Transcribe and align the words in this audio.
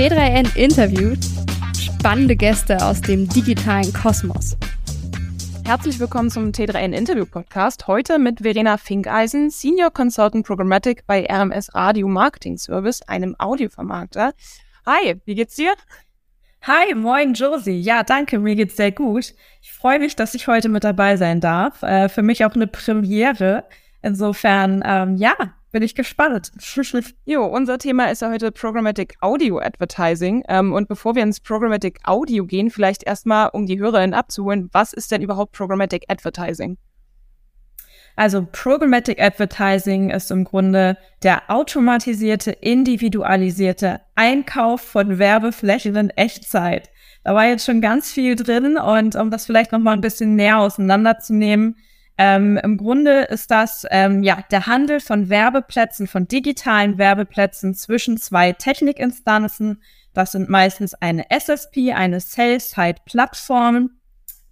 T3N 0.00 0.56
interviewt 0.56 1.18
spannende 1.78 2.34
Gäste 2.34 2.78
aus 2.82 3.02
dem 3.02 3.28
digitalen 3.28 3.92
Kosmos. 3.92 4.56
Herzlich 5.66 6.00
willkommen 6.00 6.30
zum 6.30 6.52
T3N 6.52 6.94
Interview 6.94 7.26
Podcast. 7.26 7.86
Heute 7.86 8.18
mit 8.18 8.40
Verena 8.40 8.78
Finkeisen, 8.78 9.50
Senior 9.50 9.90
Consultant 9.90 10.46
Programmatic 10.46 11.06
bei 11.06 11.26
RMS 11.30 11.74
Radio 11.74 12.08
Marketing 12.08 12.56
Service, 12.56 13.02
einem 13.02 13.36
Audiovermarkter. 13.38 14.32
Hi, 14.86 15.20
wie 15.26 15.34
geht's 15.34 15.56
dir? 15.56 15.74
Hi, 16.62 16.94
moin 16.94 17.34
Josie. 17.34 17.78
Ja, 17.78 18.02
danke, 18.02 18.38
mir 18.38 18.56
geht's 18.56 18.78
sehr 18.78 18.92
gut. 18.92 19.34
Ich 19.60 19.70
freue 19.70 19.98
mich, 19.98 20.16
dass 20.16 20.32
ich 20.32 20.48
heute 20.48 20.70
mit 20.70 20.82
dabei 20.82 21.18
sein 21.18 21.42
darf. 21.42 21.82
Äh, 21.82 22.08
für 22.08 22.22
mich 22.22 22.46
auch 22.46 22.54
eine 22.54 22.68
Premiere. 22.68 23.64
Insofern, 24.00 24.82
ähm, 24.82 25.16
ja, 25.16 25.34
bin 25.72 25.82
ich 25.82 25.94
gespannt. 25.94 26.52
jo, 27.24 27.44
unser 27.44 27.78
Thema 27.78 28.10
ist 28.10 28.22
ja 28.22 28.30
heute 28.30 28.52
Programmatic 28.52 29.16
Audio 29.20 29.58
Advertising. 29.58 30.44
Ähm, 30.48 30.72
und 30.72 30.88
bevor 30.88 31.14
wir 31.14 31.22
ins 31.22 31.40
Programmatic 31.40 32.00
Audio 32.04 32.46
gehen, 32.46 32.70
vielleicht 32.70 33.04
erstmal, 33.04 33.50
um 33.52 33.66
die 33.66 33.78
HörerInnen 33.78 34.14
abzuholen, 34.14 34.68
was 34.72 34.92
ist 34.92 35.10
denn 35.12 35.22
überhaupt 35.22 35.52
Programmatic 35.52 36.04
Advertising? 36.08 36.76
Also 38.16 38.46
Programmatic 38.50 39.20
Advertising 39.20 40.10
ist 40.10 40.30
im 40.30 40.44
Grunde 40.44 40.96
der 41.22 41.48
automatisierte, 41.48 42.50
individualisierte 42.50 44.00
Einkauf 44.14 44.80
von 44.80 45.18
Werbeflächen 45.18 45.96
in 45.96 46.10
Echtzeit. 46.10 46.90
Da 47.22 47.34
war 47.34 47.46
jetzt 47.46 47.64
schon 47.64 47.80
ganz 47.80 48.10
viel 48.10 48.34
drin 48.34 48.76
und 48.76 49.14
um 49.14 49.30
das 49.30 49.46
vielleicht 49.46 49.72
noch 49.72 49.78
mal 49.78 49.92
ein 49.92 50.00
bisschen 50.00 50.36
näher 50.36 50.58
auseinanderzunehmen, 50.58 51.76
ähm, 52.22 52.58
Im 52.62 52.76
Grunde 52.76 53.22
ist 53.22 53.50
das 53.50 53.86
ähm, 53.90 54.22
ja 54.22 54.44
der 54.50 54.66
Handel 54.66 55.00
von 55.00 55.30
Werbeplätzen, 55.30 56.06
von 56.06 56.28
digitalen 56.28 56.98
Werbeplätzen 56.98 57.74
zwischen 57.74 58.18
zwei 58.18 58.52
Technikinstanzen. 58.52 59.82
Das 60.12 60.32
sind 60.32 60.50
meistens 60.50 60.92
eine 60.92 61.30
SSP, 61.30 61.94
eine 61.94 62.20
Sales-Side-Plattform, 62.20 63.92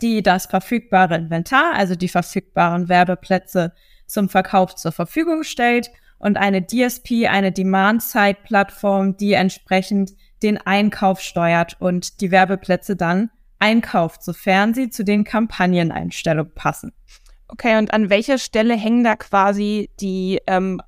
die 0.01 0.23
das 0.23 0.47
verfügbare 0.47 1.17
Inventar, 1.17 1.75
also 1.75 1.95
die 1.95 2.09
verfügbaren 2.09 2.89
Werbeplätze 2.89 3.75
zum 4.07 4.31
Verkauf 4.31 4.75
zur 4.75 4.93
Verfügung 4.93 5.43
stellt 5.43 5.91
und 6.19 6.39
eine 6.39 6.67
DSP, 6.67 7.27
eine 7.27 7.53
Demand-Side-Plattform, 7.53 9.19
die 9.19 9.35
entsprechend 9.35 10.13
den 10.43 10.57
Einkauf 10.57 11.21
steuert 11.21 11.77
und 11.81 12.23
die 12.23 12.31
Werbeplätze 12.31 12.97
dann 12.97 13.29
einkauft, 13.59 14.23
sofern 14.23 14.73
sie 14.73 14.89
zu 14.89 15.05
den 15.05 15.25
Kampagneneinstellungen 15.25 16.55
passen. 16.55 16.93
Okay, 17.49 17.79
und 17.79 17.93
an 17.93 18.11
welcher 18.11 18.39
Stelle 18.39 18.75
hängen 18.75 19.05
da 19.05 19.17
quasi 19.17 19.91
die, 20.01 20.41
ähm, 20.47 20.81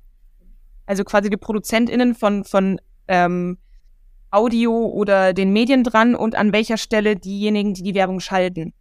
also 0.85 1.03
quasi 1.03 1.29
die 1.29 1.37
ProduzentInnen 1.37 2.15
von, 2.15 2.43
von 2.43 2.79
ähm, 3.07 3.57
Audio 4.29 4.85
oder 4.85 5.33
den 5.33 5.51
Medien 5.51 5.83
dran 5.83 6.15
und 6.15 6.35
an 6.35 6.53
welcher 6.53 6.77
Stelle 6.77 7.15
diejenigen, 7.15 7.73
die 7.73 7.83
die 7.83 7.95
Werbung 7.95 8.19
schalten? 8.19 8.73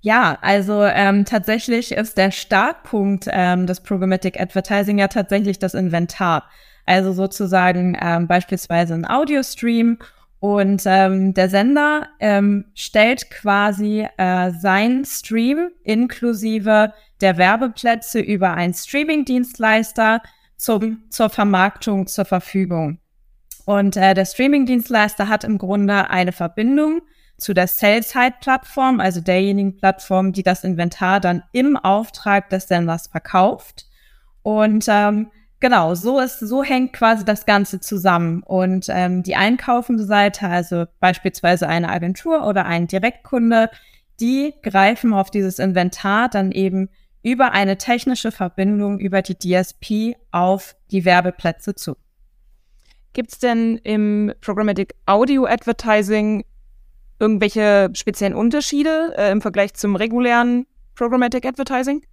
Ja, 0.00 0.36
also 0.42 0.84
ähm, 0.84 1.24
tatsächlich 1.24 1.92
ist 1.92 2.18
der 2.18 2.30
Startpunkt 2.30 3.26
ähm, 3.30 3.66
des 3.66 3.80
Programmatic 3.80 4.38
Advertising 4.38 4.98
ja 4.98 5.08
tatsächlich 5.08 5.58
das 5.58 5.72
Inventar. 5.72 6.50
Also 6.84 7.12
sozusagen 7.12 7.96
ähm, 7.98 8.28
beispielsweise 8.28 8.92
ein 8.92 9.08
Audio-Stream 9.08 9.98
und 10.44 10.82
ähm, 10.84 11.32
der 11.32 11.48
Sender 11.48 12.06
ähm, 12.20 12.66
stellt 12.74 13.30
quasi 13.30 14.06
äh, 14.18 14.50
sein 14.50 15.06
Stream 15.06 15.70
inklusive 15.84 16.92
der 17.22 17.38
Werbeplätze 17.38 18.20
über 18.20 18.52
einen 18.52 18.74
Streaming-Dienstleister 18.74 20.20
zum, 20.58 21.04
zur 21.08 21.30
Vermarktung 21.30 22.06
zur 22.08 22.26
Verfügung. 22.26 22.98
Und 23.64 23.96
äh, 23.96 24.12
der 24.12 24.26
Streaming-Dienstleister 24.26 25.30
hat 25.30 25.44
im 25.44 25.56
Grunde 25.56 26.10
eine 26.10 26.32
Verbindung 26.32 27.00
zu 27.38 27.54
der 27.54 27.66
Sell-Side-Plattform, 27.66 29.00
also 29.00 29.22
derjenigen 29.22 29.78
Plattform, 29.78 30.34
die 30.34 30.42
das 30.42 30.62
Inventar 30.62 31.20
dann 31.20 31.42
im 31.52 31.78
Auftrag 31.78 32.50
des 32.50 32.68
Senders 32.68 33.06
verkauft. 33.06 33.86
Und 34.42 34.84
ähm, 34.88 35.30
Genau, 35.64 35.94
so 35.94 36.20
ist, 36.20 36.40
so 36.40 36.62
hängt 36.62 36.92
quasi 36.92 37.24
das 37.24 37.46
Ganze 37.46 37.80
zusammen. 37.80 38.42
Und 38.42 38.88
ähm, 38.90 39.22
die 39.22 39.34
einkaufende 39.34 40.04
Seite, 40.04 40.46
also 40.46 40.84
beispielsweise 41.00 41.66
eine 41.66 41.88
Agentur 41.88 42.46
oder 42.46 42.66
ein 42.66 42.86
Direktkunde, 42.86 43.70
die 44.20 44.52
greifen 44.62 45.14
auf 45.14 45.30
dieses 45.30 45.58
Inventar 45.58 46.28
dann 46.28 46.52
eben 46.52 46.90
über 47.22 47.52
eine 47.52 47.78
technische 47.78 48.30
Verbindung 48.30 48.98
über 48.98 49.22
die 49.22 49.38
DSP 49.38 50.18
auf 50.32 50.76
die 50.90 51.06
Werbeplätze 51.06 51.74
zu. 51.74 51.96
Gibt 53.14 53.32
es 53.32 53.38
denn 53.38 53.78
im 53.78 54.34
Programmatic 54.42 54.94
Audio 55.06 55.46
Advertising 55.46 56.44
irgendwelche 57.18 57.88
speziellen 57.94 58.34
Unterschiede 58.34 59.14
äh, 59.16 59.32
im 59.32 59.40
Vergleich 59.40 59.72
zum 59.72 59.96
regulären 59.96 60.66
Programmatic 60.94 61.46
Advertising? 61.46 62.04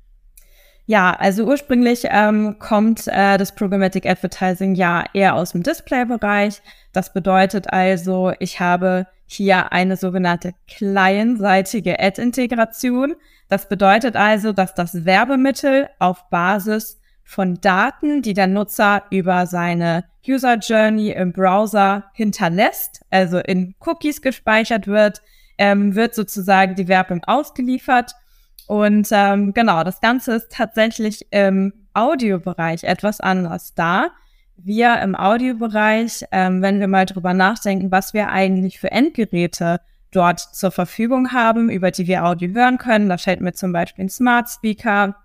Ja, 0.92 1.12
also 1.18 1.46
ursprünglich 1.46 2.02
ähm, 2.10 2.60
kommt 2.60 3.08
äh, 3.08 3.38
das 3.38 3.56
Programmatic 3.56 4.06
Advertising 4.06 4.76
ja 4.76 5.06
eher 5.14 5.36
aus 5.36 5.54
dem 5.54 5.64
Display-Bereich. 5.64 6.62
Das 6.92 7.14
bedeutet 7.14 7.72
also, 7.72 8.34
ich 8.40 8.60
habe 8.60 9.08
hier 9.26 9.72
eine 9.72 9.96
sogenannte 9.96 10.52
clientseitige 10.68 11.98
Ad-Integration. 11.98 13.16
Das 13.48 13.70
bedeutet 13.70 14.18
also, 14.18 14.52
dass 14.52 14.76
das 14.76 15.06
Werbemittel 15.06 15.88
auf 16.00 16.30
Basis 16.30 17.00
von 17.24 17.62
Daten, 17.62 18.22
die 18.22 18.34
der 18.34 18.48
Nutzer 18.48 19.04
über 19.12 19.46
seine 19.46 20.04
User 20.28 20.56
Journey 20.56 21.12
im 21.12 21.32
Browser 21.32 22.04
hinterlässt, 22.12 23.06
also 23.10 23.38
in 23.38 23.76
Cookies 23.80 24.22
gespeichert 24.22 24.88
wird, 24.88 25.22
ähm, 25.58 25.96
wird 25.96 26.16
sozusagen 26.16 26.76
die 26.76 26.90
Werbung 26.90 27.24
ausgeliefert 27.24 28.12
und 28.72 29.10
ähm, 29.12 29.54
genau, 29.54 29.84
das 29.84 30.00
Ganze 30.00 30.36
ist 30.36 30.50
tatsächlich 30.50 31.28
im 31.32 31.74
Audiobereich 31.94 32.86
etwas 32.86 33.20
anders 33.20 33.74
da. 33.76 34.12
Wir 34.56 35.02
im 35.02 35.14
Audiobereich, 35.14 36.24
ähm, 36.32 36.62
wenn 36.62 36.80
wir 36.80 36.88
mal 36.88 37.06
drüber 37.06 37.34
nachdenken, 37.34 37.92
was 37.92 38.14
wir 38.14 38.30
eigentlich 38.30 38.80
für 38.80 38.90
Endgeräte 38.90 39.82
dort 40.12 40.40
zur 40.40 40.72
Verfügung 40.72 41.34
haben, 41.34 41.70
über 41.70 41.92
die 41.92 42.08
wir 42.08 42.24
Audio 42.24 42.54
hören 42.54 42.78
können, 42.78 43.10
da 43.10 43.18
fällt 43.18 43.42
mir 43.42 43.52
zum 43.52 43.74
Beispiel 43.74 44.06
ein 44.06 44.10
Smart 44.10 44.48
Speaker, 44.48 45.18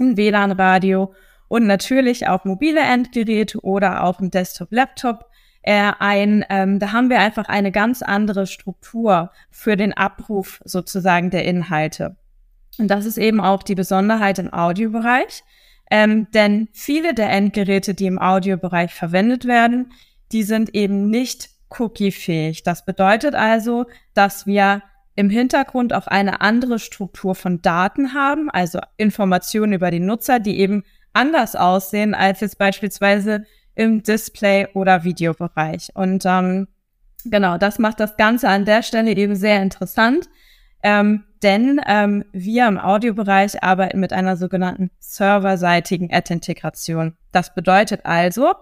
ein 0.00 0.16
WLAN-Radio 0.16 1.12
und 1.48 1.66
natürlich 1.66 2.26
auch 2.26 2.46
mobile 2.46 2.80
Endgeräte 2.80 3.60
oder 3.60 4.04
auch 4.04 4.18
ein 4.18 4.30
Desktop-Laptop 4.30 5.26
äh, 5.60 5.92
ein. 5.98 6.42
Ähm, 6.48 6.78
da 6.78 6.92
haben 6.92 7.10
wir 7.10 7.18
einfach 7.20 7.48
eine 7.48 7.70
ganz 7.70 8.00
andere 8.00 8.46
Struktur 8.46 9.30
für 9.50 9.76
den 9.76 9.92
Abruf 9.92 10.62
sozusagen 10.64 11.28
der 11.28 11.44
Inhalte. 11.44 12.16
Und 12.78 12.88
das 12.88 13.06
ist 13.06 13.18
eben 13.18 13.40
auch 13.40 13.62
die 13.62 13.74
Besonderheit 13.74 14.38
im 14.38 14.52
Audiobereich. 14.52 15.44
Ähm, 15.90 16.28
denn 16.32 16.68
viele 16.72 17.14
der 17.14 17.30
Endgeräte, 17.30 17.94
die 17.94 18.06
im 18.06 18.18
Audiobereich 18.18 18.92
verwendet 18.92 19.44
werden, 19.44 19.92
die 20.32 20.42
sind 20.42 20.74
eben 20.74 21.10
nicht 21.10 21.50
cookie-fähig. 21.78 22.62
Das 22.62 22.84
bedeutet 22.84 23.34
also, 23.34 23.86
dass 24.14 24.46
wir 24.46 24.82
im 25.16 25.30
Hintergrund 25.30 25.92
auch 25.92 26.06
eine 26.06 26.40
andere 26.40 26.78
Struktur 26.78 27.34
von 27.34 27.62
Daten 27.62 28.14
haben, 28.14 28.50
also 28.50 28.80
Informationen 28.96 29.74
über 29.74 29.90
die 29.90 30.00
Nutzer, 30.00 30.40
die 30.40 30.58
eben 30.58 30.82
anders 31.12 31.54
aussehen 31.54 32.14
als 32.14 32.40
jetzt 32.40 32.58
beispielsweise 32.58 33.44
im 33.76 34.02
Display- 34.02 34.68
oder 34.74 35.04
Videobereich. 35.04 35.90
Und 35.94 36.24
ähm, 36.26 36.68
genau, 37.24 37.58
das 37.58 37.78
macht 37.78 38.00
das 38.00 38.16
Ganze 38.16 38.48
an 38.48 38.64
der 38.64 38.82
Stelle 38.82 39.12
eben 39.12 39.36
sehr 39.36 39.62
interessant. 39.62 40.28
Ähm, 40.82 41.24
denn 41.44 41.80
ähm, 41.86 42.24
wir 42.32 42.66
im 42.66 42.78
Audiobereich 42.78 43.62
arbeiten 43.62 44.00
mit 44.00 44.12
einer 44.12 44.36
sogenannten 44.36 44.90
serverseitigen 44.98 46.12
Ad-Integration. 46.12 47.16
Das 47.32 47.54
bedeutet 47.54 48.00
also, 48.04 48.54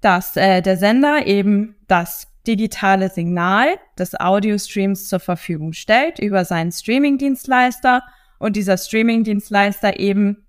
dass 0.00 0.36
äh, 0.36 0.62
der 0.62 0.76
Sender 0.76 1.26
eben 1.26 1.76
das 1.88 2.28
digitale 2.46 3.08
Signal 3.08 3.74
des 3.98 4.18
Audiostreams 4.18 5.08
zur 5.08 5.20
Verfügung 5.20 5.72
stellt 5.72 6.18
über 6.18 6.44
seinen 6.44 6.72
Streaming-Dienstleister 6.72 8.02
und 8.38 8.56
dieser 8.56 8.78
Streaming-Dienstleister 8.78 9.98
eben 10.00 10.46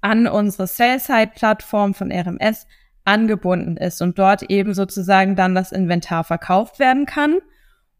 an 0.00 0.26
unsere 0.26 0.66
Sell-Side-Plattform 0.66 1.94
von 1.94 2.12
RMS 2.12 2.66
angebunden 3.04 3.76
ist 3.76 4.02
und 4.02 4.18
dort 4.18 4.50
eben 4.50 4.74
sozusagen 4.74 5.36
dann 5.36 5.54
das 5.54 5.72
Inventar 5.72 6.24
verkauft 6.24 6.78
werden 6.78 7.06
kann. 7.06 7.38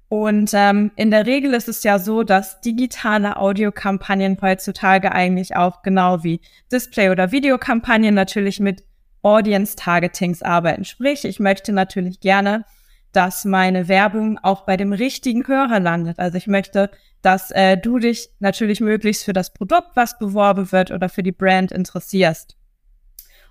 Und 0.09 0.51
ähm, 0.55 0.93
in 0.97 1.11
der 1.11 1.27
Regel 1.27 1.55
ist 1.55 1.69
es 1.69 1.83
ja 1.83 1.99
so, 1.99 2.23
dass 2.23 2.61
digitale 2.61 3.37
Audiokampagnen 3.37 4.39
heutzutage 4.41 5.13
eigentlich 5.13 5.57
auch 5.57 5.83
genau 5.83 6.23
wie 6.23 6.41
Display- 6.71 7.11
oder 7.11 7.33
Videokampagnen 7.33 8.15
natürlich 8.15 8.61
mit 8.61 8.85
Audience-Targetings 9.23 10.43
arbeiten. 10.43 10.85
Sprich, 10.85 11.25
ich 11.25 11.41
möchte 11.41 11.73
natürlich 11.73 12.21
gerne, 12.21 12.65
dass 13.13 13.45
meine 13.45 13.89
Werbung 13.89 14.39
auch 14.43 14.67
bei 14.67 14.77
dem 14.77 14.93
richtigen 14.93 15.47
Hörer 15.47 15.81
landet. 15.81 16.19
Also 16.19 16.37
ich 16.37 16.47
möchte, 16.47 16.91
dass 17.23 17.51
äh, 17.51 17.79
du 17.79 17.99
dich 17.99 18.31
natürlich 18.41 18.81
möglichst 18.81 19.25
für 19.25 19.33
das 19.33 19.53
Produkt, 19.55 19.93
was 19.95 20.19
beworben 20.19 20.71
wird 20.73 20.91
oder 20.91 21.09
für 21.09 21.23
die 21.23 21.33
Brand 21.33 21.73
interessierst. 21.73 22.57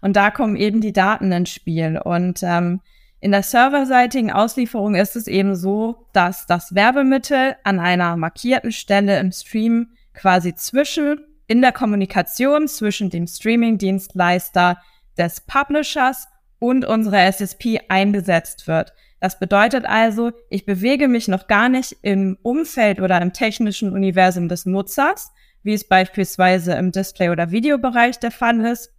Und 0.02 0.16
da 0.16 0.32
kommen 0.32 0.58
eben 0.58 0.82
die 0.82 0.94
Daten 0.94 1.32
ins 1.32 1.50
Spiel. 1.50 1.98
Und 1.98 2.42
ähm, 2.44 2.82
In 3.24 3.32
der 3.32 3.42
serverseitigen 3.42 4.34
Auslieferung 4.34 4.96
ist 4.96 5.16
es 5.16 5.28
eben 5.28 5.56
so, 5.56 6.08
dass 6.12 6.46
das 6.46 6.76
Werbemittel 6.76 7.56
an 7.64 7.80
einer 7.80 8.18
markierten 8.18 8.74
Stelle 8.74 9.18
im 9.18 9.32
Stream 9.32 9.94
quasi 10.14 10.56
zwischen, 10.56 11.22
in 11.48 11.62
der 11.62 11.72
Kommunikation 11.72 12.68
zwischen 12.68 13.10
dem 13.10 13.26
Streaming-Dienstleister 13.26 14.78
des 15.18 15.40
Publishers 15.40 16.28
und 16.60 16.84
unserer 16.84 17.22
SSP 17.22 17.80
eingesetzt 17.88 18.68
wird. 18.68 18.92
Das 19.22 19.40
bedeutet 19.40 19.86
also, 19.86 20.34
ich 20.50 20.66
bewege 20.66 21.08
mich 21.08 21.30
noch 21.30 21.48
gar 21.48 21.70
nicht 21.70 21.96
im 22.02 22.38
Umfeld 22.42 23.00
oder 23.00 23.22
im 23.22 23.32
technischen 23.32 23.94
Universum 23.94 24.50
des 24.50 24.66
Nutzers, 24.66 25.32
wie 25.62 25.74
es 25.74 25.88
beispielsweise 25.88 26.74
im 26.74 26.92
Display- 26.92 27.30
oder 27.30 27.52
Videobereich 27.52 28.20
der 28.20 28.32
Fall 28.32 28.60
ist, 28.66 28.92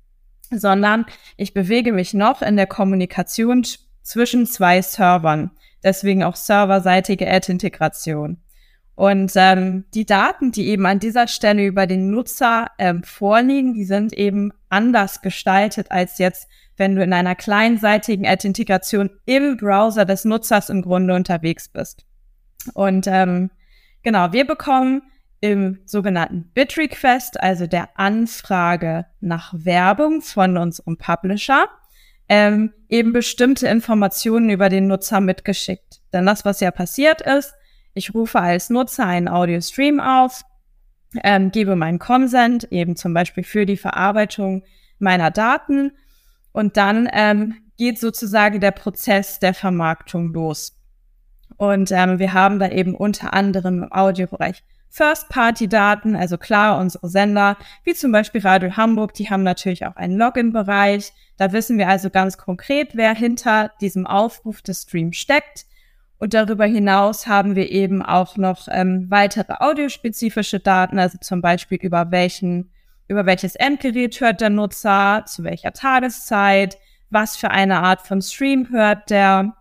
sondern 0.50 1.04
ich 1.36 1.52
bewege 1.52 1.92
mich 1.92 2.14
noch 2.14 2.40
in 2.40 2.56
der 2.56 2.66
Kommunikation 2.66 3.64
zwischen 4.04 4.46
zwei 4.46 4.80
Servern. 4.80 5.50
Deswegen 5.82 6.22
auch 6.22 6.36
serverseitige 6.36 7.28
Ad-Integration. 7.28 8.38
Und 8.94 9.32
ähm, 9.34 9.84
die 9.92 10.06
Daten, 10.06 10.52
die 10.52 10.68
eben 10.68 10.86
an 10.86 11.00
dieser 11.00 11.26
Stelle 11.26 11.66
über 11.66 11.86
den 11.86 12.10
Nutzer 12.10 12.68
ähm, 12.78 13.02
vorliegen, 13.02 13.74
die 13.74 13.84
sind 13.84 14.12
eben 14.12 14.52
anders 14.68 15.20
gestaltet 15.20 15.90
als 15.90 16.18
jetzt, 16.18 16.48
wenn 16.76 16.94
du 16.94 17.02
in 17.02 17.12
einer 17.12 17.34
kleinseitigen 17.34 18.26
Ad-Integration 18.26 19.10
im 19.26 19.56
Browser 19.56 20.04
des 20.04 20.24
Nutzers 20.24 20.70
im 20.70 20.82
Grunde 20.82 21.14
unterwegs 21.14 21.68
bist. 21.68 22.06
Und 22.74 23.06
ähm, 23.08 23.50
genau, 24.02 24.32
wir 24.32 24.46
bekommen 24.46 25.02
im 25.40 25.80
sogenannten 25.84 26.50
Bit-Request, 26.54 27.40
also 27.40 27.66
der 27.66 27.98
Anfrage 27.98 29.06
nach 29.20 29.52
Werbung 29.56 30.22
von 30.22 30.56
unserem 30.56 30.96
Publisher, 30.96 31.68
ähm, 32.34 32.72
eben 32.88 33.12
bestimmte 33.12 33.68
Informationen 33.68 34.50
über 34.50 34.68
den 34.68 34.88
Nutzer 34.88 35.20
mitgeschickt. 35.20 36.00
Denn 36.12 36.26
das, 36.26 36.44
was 36.44 36.58
ja 36.58 36.72
passiert 36.72 37.20
ist, 37.20 37.54
ich 37.94 38.12
rufe 38.12 38.40
als 38.40 38.70
Nutzer 38.70 39.06
einen 39.06 39.28
Audio-Stream 39.28 40.00
auf, 40.00 40.42
ähm, 41.22 41.52
gebe 41.52 41.76
meinen 41.76 42.00
Consent, 42.00 42.64
eben 42.72 42.96
zum 42.96 43.14
Beispiel 43.14 43.44
für 43.44 43.66
die 43.66 43.76
Verarbeitung 43.76 44.64
meiner 44.98 45.30
Daten 45.30 45.92
und 46.50 46.76
dann 46.76 47.08
ähm, 47.12 47.54
geht 47.76 48.00
sozusagen 48.00 48.58
der 48.58 48.72
Prozess 48.72 49.38
der 49.38 49.54
Vermarktung 49.54 50.32
los. 50.32 50.76
Und 51.56 51.92
ähm, 51.92 52.18
wir 52.18 52.32
haben 52.32 52.58
da 52.58 52.68
eben 52.68 52.96
unter 52.96 53.32
anderem 53.32 53.84
im 53.84 53.92
Audiobereich 53.92 54.64
First-Party-Daten, 54.88 56.16
also 56.16 56.36
klar, 56.36 56.80
unsere 56.80 57.08
Sender, 57.08 57.56
wie 57.84 57.94
zum 57.94 58.10
Beispiel 58.10 58.40
Radio 58.40 58.76
Hamburg, 58.76 59.14
die 59.14 59.30
haben 59.30 59.44
natürlich 59.44 59.86
auch 59.86 59.94
einen 59.94 60.18
Login-Bereich. 60.18 61.12
Da 61.36 61.52
wissen 61.52 61.78
wir 61.78 61.88
also 61.88 62.10
ganz 62.10 62.38
konkret, 62.38 62.90
wer 62.94 63.14
hinter 63.14 63.72
diesem 63.80 64.06
Aufruf 64.06 64.62
des 64.62 64.82
Streams 64.82 65.16
steckt. 65.16 65.66
Und 66.18 66.32
darüber 66.32 66.64
hinaus 66.64 67.26
haben 67.26 67.56
wir 67.56 67.70
eben 67.70 68.02
auch 68.02 68.36
noch 68.36 68.68
ähm, 68.70 69.06
weitere 69.10 69.54
audiospezifische 69.58 70.60
Daten, 70.60 70.98
also 70.98 71.18
zum 71.20 71.42
Beispiel 71.42 71.78
über 71.78 72.10
welchen, 72.10 72.70
über 73.08 73.26
welches 73.26 73.56
Endgerät 73.56 74.20
hört 74.20 74.40
der 74.40 74.50
Nutzer, 74.50 75.24
zu 75.26 75.42
welcher 75.42 75.72
Tageszeit, 75.72 76.78
was 77.10 77.36
für 77.36 77.50
eine 77.50 77.82
Art 77.82 78.02
von 78.02 78.22
Stream 78.22 78.68
hört 78.70 79.10
der, 79.10 79.54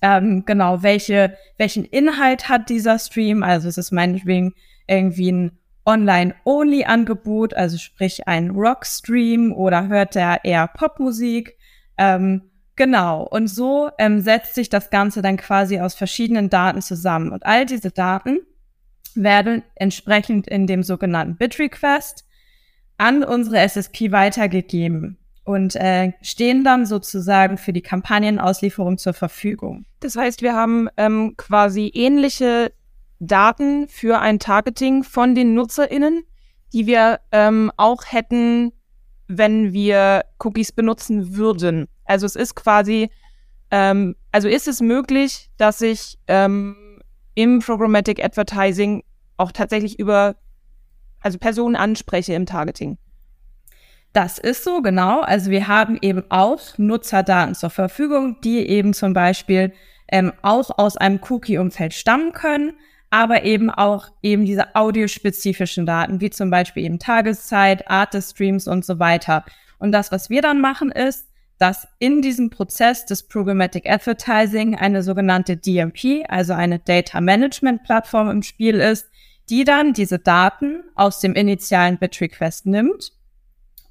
ähm, 0.00 0.44
genau, 0.46 0.82
welche, 0.82 1.36
welchen 1.58 1.84
Inhalt 1.84 2.48
hat 2.48 2.68
dieser 2.70 2.98
Stream? 2.98 3.42
Also 3.42 3.68
es 3.68 3.78
ist 3.78 3.92
meinetwegen 3.92 4.54
irgendwie 4.86 5.30
ein 5.30 5.58
Online-Only-Angebot, 5.84 7.54
also 7.54 7.78
sprich 7.78 8.28
ein 8.28 8.50
Rock-Stream 8.50 9.52
oder 9.52 9.88
hört 9.88 10.16
er 10.16 10.44
eher 10.44 10.68
Popmusik? 10.68 11.56
Ähm, 11.98 12.50
genau. 12.76 13.24
Und 13.24 13.48
so 13.48 13.90
ähm, 13.98 14.20
setzt 14.20 14.54
sich 14.54 14.68
das 14.68 14.90
Ganze 14.90 15.22
dann 15.22 15.36
quasi 15.36 15.80
aus 15.80 15.94
verschiedenen 15.94 16.50
Daten 16.50 16.82
zusammen. 16.82 17.32
Und 17.32 17.44
all 17.44 17.66
diese 17.66 17.90
Daten 17.90 18.40
werden 19.14 19.62
entsprechend 19.74 20.46
in 20.46 20.66
dem 20.66 20.82
sogenannten 20.82 21.36
Bit-Request 21.36 22.24
an 22.98 23.24
unsere 23.24 23.58
SSP 23.58 24.12
weitergegeben 24.12 25.18
und 25.44 25.74
äh, 25.76 26.12
stehen 26.22 26.62
dann 26.64 26.86
sozusagen 26.86 27.58
für 27.58 27.72
die 27.72 27.82
Kampagnenauslieferung 27.82 28.98
zur 28.98 29.12
Verfügung. 29.12 29.84
Das 30.00 30.16
heißt, 30.16 30.42
wir 30.42 30.54
haben 30.54 30.88
ähm, 30.96 31.34
quasi 31.36 31.90
ähnliche 31.94 32.72
Daten 33.22 33.86
für 33.86 34.18
ein 34.18 34.40
Targeting 34.40 35.04
von 35.04 35.36
den 35.36 35.54
NutzerInnen, 35.54 36.24
die 36.72 36.86
wir 36.86 37.20
ähm, 37.30 37.70
auch 37.76 38.02
hätten, 38.06 38.72
wenn 39.28 39.72
wir 39.72 40.24
Cookies 40.40 40.72
benutzen 40.72 41.36
würden. 41.36 41.86
Also 42.04 42.26
es 42.26 42.34
ist 42.34 42.56
quasi, 42.56 43.10
ähm, 43.70 44.16
also 44.32 44.48
ist 44.48 44.66
es 44.66 44.80
möglich, 44.80 45.50
dass 45.56 45.80
ich 45.82 46.18
ähm, 46.26 47.00
im 47.34 47.60
Programmatic 47.60 48.22
Advertising 48.22 49.04
auch 49.36 49.52
tatsächlich 49.52 50.00
über, 50.00 50.34
also 51.20 51.38
Personen 51.38 51.76
anspreche 51.76 52.34
im 52.34 52.44
Targeting. 52.44 52.98
Das 54.12 54.38
ist 54.38 54.64
so, 54.64 54.82
genau. 54.82 55.20
Also 55.20 55.50
wir 55.52 55.68
haben 55.68 55.96
eben 56.02 56.24
auch 56.28 56.76
Nutzerdaten 56.76 57.54
zur 57.54 57.70
Verfügung, 57.70 58.40
die 58.42 58.68
eben 58.68 58.94
zum 58.94 59.12
Beispiel 59.12 59.72
ähm, 60.08 60.32
auch 60.42 60.76
aus 60.76 60.96
einem 60.96 61.20
Cookie-Umfeld 61.28 61.94
stammen 61.94 62.32
können, 62.32 62.74
aber 63.12 63.44
eben 63.44 63.68
auch 63.68 64.08
eben 64.22 64.46
diese 64.46 64.74
audiospezifischen 64.74 65.84
Daten, 65.84 66.22
wie 66.22 66.30
zum 66.30 66.48
Beispiel 66.48 66.84
eben 66.86 66.98
Tageszeit, 66.98 67.90
Art 67.90 68.14
des 68.14 68.30
Streams 68.30 68.66
und 68.66 68.86
so 68.86 68.98
weiter. 68.98 69.44
Und 69.78 69.92
das, 69.92 70.10
was 70.10 70.30
wir 70.30 70.40
dann 70.40 70.62
machen, 70.62 70.90
ist, 70.90 71.28
dass 71.58 71.86
in 71.98 72.22
diesem 72.22 72.48
Prozess 72.48 73.04
des 73.04 73.28
Programmatic 73.28 73.86
Advertising 73.86 74.76
eine 74.76 75.02
sogenannte 75.02 75.58
DMP, 75.58 76.24
also 76.26 76.54
eine 76.54 76.78
Data 76.78 77.20
Management 77.20 77.82
Plattform 77.82 78.30
im 78.30 78.42
Spiel 78.42 78.76
ist, 78.76 79.10
die 79.50 79.64
dann 79.64 79.92
diese 79.92 80.18
Daten 80.18 80.82
aus 80.94 81.20
dem 81.20 81.34
initialen 81.34 81.98
Bit 81.98 82.18
Request 82.18 82.64
nimmt 82.64 83.12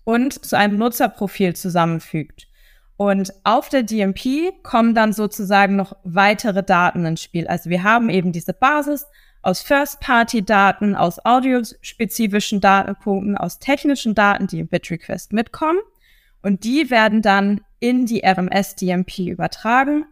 und 0.03 0.43
zu 0.43 0.57
einem 0.57 0.79
Nutzerprofil 0.79 1.55
zusammenfügt. 1.55 2.47
Und 3.01 3.33
auf 3.43 3.69
der 3.69 3.81
DMP 3.81 4.61
kommen 4.61 4.93
dann 4.93 5.11
sozusagen 5.11 5.75
noch 5.75 5.95
weitere 6.03 6.61
Daten 6.61 7.03
ins 7.03 7.23
Spiel. 7.23 7.47
Also 7.47 7.71
wir 7.71 7.81
haben 7.81 8.11
eben 8.11 8.31
diese 8.31 8.53
Basis 8.53 9.07
aus 9.41 9.63
First-Party-Daten, 9.63 10.95
aus 10.95 11.17
audiospezifischen 11.25 12.61
Datenpunkten, 12.61 13.35
aus 13.35 13.57
technischen 13.57 14.13
Daten, 14.13 14.45
die 14.45 14.59
im 14.59 14.67
Bit-Request 14.67 15.33
mitkommen. 15.33 15.79
Und 16.43 16.63
die 16.63 16.91
werden 16.91 17.23
dann 17.23 17.61
in 17.79 18.05
die 18.05 18.23
RMS-DMP 18.23 19.29
übertragen 19.29 20.05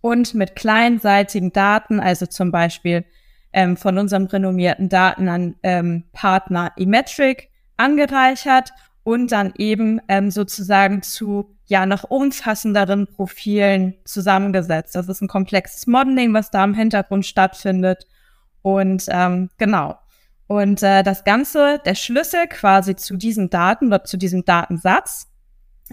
und 0.00 0.32
mit 0.32 0.54
kleinseitigen 0.54 1.52
Daten, 1.52 1.98
also 1.98 2.26
zum 2.26 2.52
Beispiel 2.52 3.04
ähm, 3.52 3.76
von 3.76 3.98
unserem 3.98 4.26
renommierten 4.26 4.88
Daten 4.88 5.28
an 5.28 5.56
ähm, 5.64 6.04
eMetric 6.76 7.48
angereichert 7.78 8.70
und 9.04 9.32
dann 9.32 9.52
eben 9.56 10.00
ähm, 10.08 10.30
sozusagen 10.30 11.02
zu 11.02 11.56
ja 11.66 11.86
noch 11.86 12.04
umfassenderen 12.04 13.06
Profilen 13.06 13.94
zusammengesetzt. 14.04 14.94
Das 14.94 15.08
ist 15.08 15.22
ein 15.22 15.28
komplexes 15.28 15.86
Modeling, 15.86 16.34
was 16.34 16.50
da 16.50 16.64
im 16.64 16.74
Hintergrund 16.74 17.26
stattfindet. 17.26 18.06
Und 18.62 19.06
ähm, 19.08 19.50
genau. 19.58 19.96
Und 20.46 20.82
äh, 20.82 21.02
das 21.02 21.24
Ganze, 21.24 21.80
der 21.84 21.94
Schlüssel 21.94 22.46
quasi 22.48 22.94
zu 22.94 23.16
diesen 23.16 23.48
Daten 23.48 23.86
oder 23.86 24.04
zu 24.04 24.18
diesem 24.18 24.44
Datensatz 24.44 25.28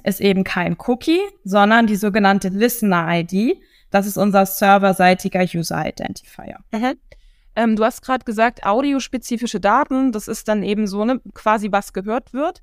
ist 0.04 0.22
eben 0.22 0.44
kein 0.44 0.78
Cookie, 0.88 1.22
sondern 1.44 1.88
die 1.88 1.96
sogenannte 1.96 2.50
Listener-ID. 2.50 3.58
Das 3.89 4.06
ist 4.06 4.18
unser 4.18 4.46
serverseitiger 4.46 5.44
User-Identifier. 5.44 6.60
Mhm. 6.72 6.96
Ähm, 7.56 7.75
du 7.75 7.84
hast 7.84 8.01
gerade 8.01 8.25
gesagt, 8.25 8.66
audiospezifische 8.66 9.60
Daten, 9.60 10.12
das 10.12 10.28
ist 10.28 10.48
dann 10.48 10.62
eben 10.63 10.88
so 10.88 11.06
ne, 11.06 11.22
quasi, 11.34 11.72
was 11.72 11.94
gehört 11.94 12.34
wird. 12.34 12.62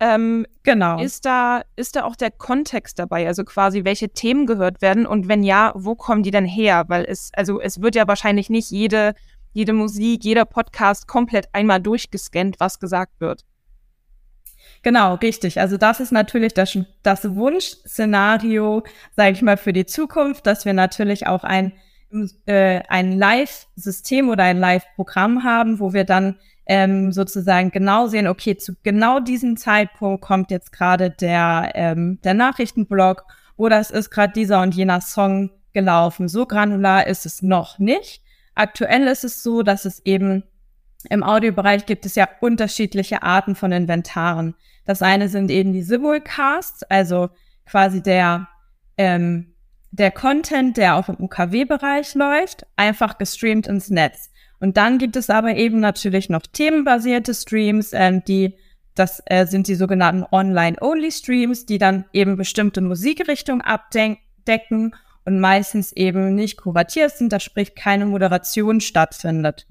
Ähm, 0.00 0.46
genau. 0.62 1.00
Ist 1.00 1.24
da, 1.24 1.62
ist 1.76 1.96
da 1.96 2.04
auch 2.04 2.16
der 2.16 2.30
Kontext 2.30 2.98
dabei? 2.98 3.26
Also 3.26 3.44
quasi, 3.44 3.84
welche 3.84 4.10
Themen 4.10 4.46
gehört 4.46 4.82
werden 4.82 5.06
und 5.06 5.28
wenn 5.28 5.42
ja, 5.42 5.72
wo 5.76 5.94
kommen 5.94 6.22
die 6.22 6.30
denn 6.30 6.46
her? 6.46 6.84
Weil 6.88 7.04
es, 7.04 7.30
also 7.34 7.60
es 7.60 7.80
wird 7.80 7.94
ja 7.94 8.08
wahrscheinlich 8.08 8.50
nicht 8.50 8.70
jede, 8.70 9.14
jede 9.52 9.72
Musik, 9.72 10.24
jeder 10.24 10.44
Podcast 10.44 11.06
komplett 11.06 11.48
einmal 11.52 11.80
durchgescannt, 11.80 12.56
was 12.58 12.80
gesagt 12.80 13.20
wird. 13.20 13.44
Genau, 14.82 15.14
richtig. 15.14 15.60
Also 15.60 15.76
das 15.76 16.00
ist 16.00 16.12
natürlich 16.12 16.52
das, 16.52 16.76
das 17.02 17.34
Wunschszenario, 17.34 18.82
sage 19.16 19.32
ich 19.32 19.42
mal, 19.42 19.56
für 19.56 19.72
die 19.72 19.86
Zukunft, 19.86 20.46
dass 20.46 20.66
wir 20.66 20.74
natürlich 20.74 21.26
auch 21.26 21.44
ein, 21.44 21.72
äh, 22.46 22.82
ein 22.88 23.18
Live-System 23.18 24.28
oder 24.28 24.44
ein 24.44 24.58
Live-Programm 24.58 25.44
haben, 25.44 25.80
wo 25.80 25.94
wir 25.94 26.04
dann 26.04 26.38
ähm, 26.66 27.12
sozusagen 27.12 27.70
genau 27.70 28.06
sehen, 28.06 28.26
okay, 28.26 28.56
zu 28.56 28.74
genau 28.82 29.20
diesem 29.20 29.56
Zeitpunkt 29.56 30.22
kommt 30.22 30.50
jetzt 30.50 30.72
gerade 30.72 31.10
der, 31.10 31.72
ähm, 31.74 32.18
der 32.24 32.34
Nachrichtenblog 32.34 33.24
oder 33.56 33.78
es 33.78 33.90
ist 33.90 34.10
gerade 34.10 34.32
dieser 34.32 34.62
und 34.62 34.74
jener 34.74 35.00
Song 35.00 35.50
gelaufen. 35.72 36.28
So 36.28 36.46
granular 36.46 37.06
ist 37.06 37.26
es 37.26 37.42
noch 37.42 37.78
nicht. 37.78 38.22
Aktuell 38.54 39.06
ist 39.06 39.24
es 39.24 39.42
so, 39.42 39.62
dass 39.62 39.84
es 39.84 40.00
eben 40.06 40.44
im 41.10 41.22
Audiobereich 41.22 41.84
gibt 41.86 42.06
es 42.06 42.14
ja 42.14 42.28
unterschiedliche 42.40 43.22
Arten 43.22 43.54
von 43.54 43.72
Inventaren. 43.72 44.54
Das 44.86 45.02
eine 45.02 45.28
sind 45.28 45.50
eben 45.50 45.72
die 45.72 45.82
Simulcasts, 45.82 46.82
also 46.84 47.30
quasi 47.66 48.02
der, 48.02 48.48
ähm, 48.96 49.54
der 49.90 50.10
Content, 50.10 50.76
der 50.76 50.96
auch 50.96 51.08
im 51.08 51.20
UKW-Bereich 51.20 52.14
läuft, 52.14 52.66
einfach 52.76 53.18
gestreamt 53.18 53.66
ins 53.66 53.90
Netz. 53.90 54.30
Und 54.60 54.76
dann 54.76 54.98
gibt 54.98 55.16
es 55.16 55.30
aber 55.30 55.56
eben 55.56 55.80
natürlich 55.80 56.28
noch 56.28 56.42
themenbasierte 56.42 57.34
Streams, 57.34 57.92
ähm, 57.92 58.22
die 58.24 58.54
das 58.94 59.22
äh, 59.26 59.46
sind 59.46 59.66
die 59.66 59.74
sogenannten 59.74 60.24
Online-Only-Streams, 60.30 61.66
die 61.66 61.78
dann 61.78 62.04
eben 62.12 62.36
bestimmte 62.36 62.80
Musikrichtungen 62.80 63.60
abdecken 63.60 64.94
und 65.24 65.40
meistens 65.40 65.92
eben 65.92 66.34
nicht 66.34 66.58
kuratiert 66.58 67.10
sind, 67.12 67.32
da 67.32 67.40
sprich 67.40 67.74
keine 67.74 68.06
Moderation 68.06 68.80
stattfindet. 68.80 69.66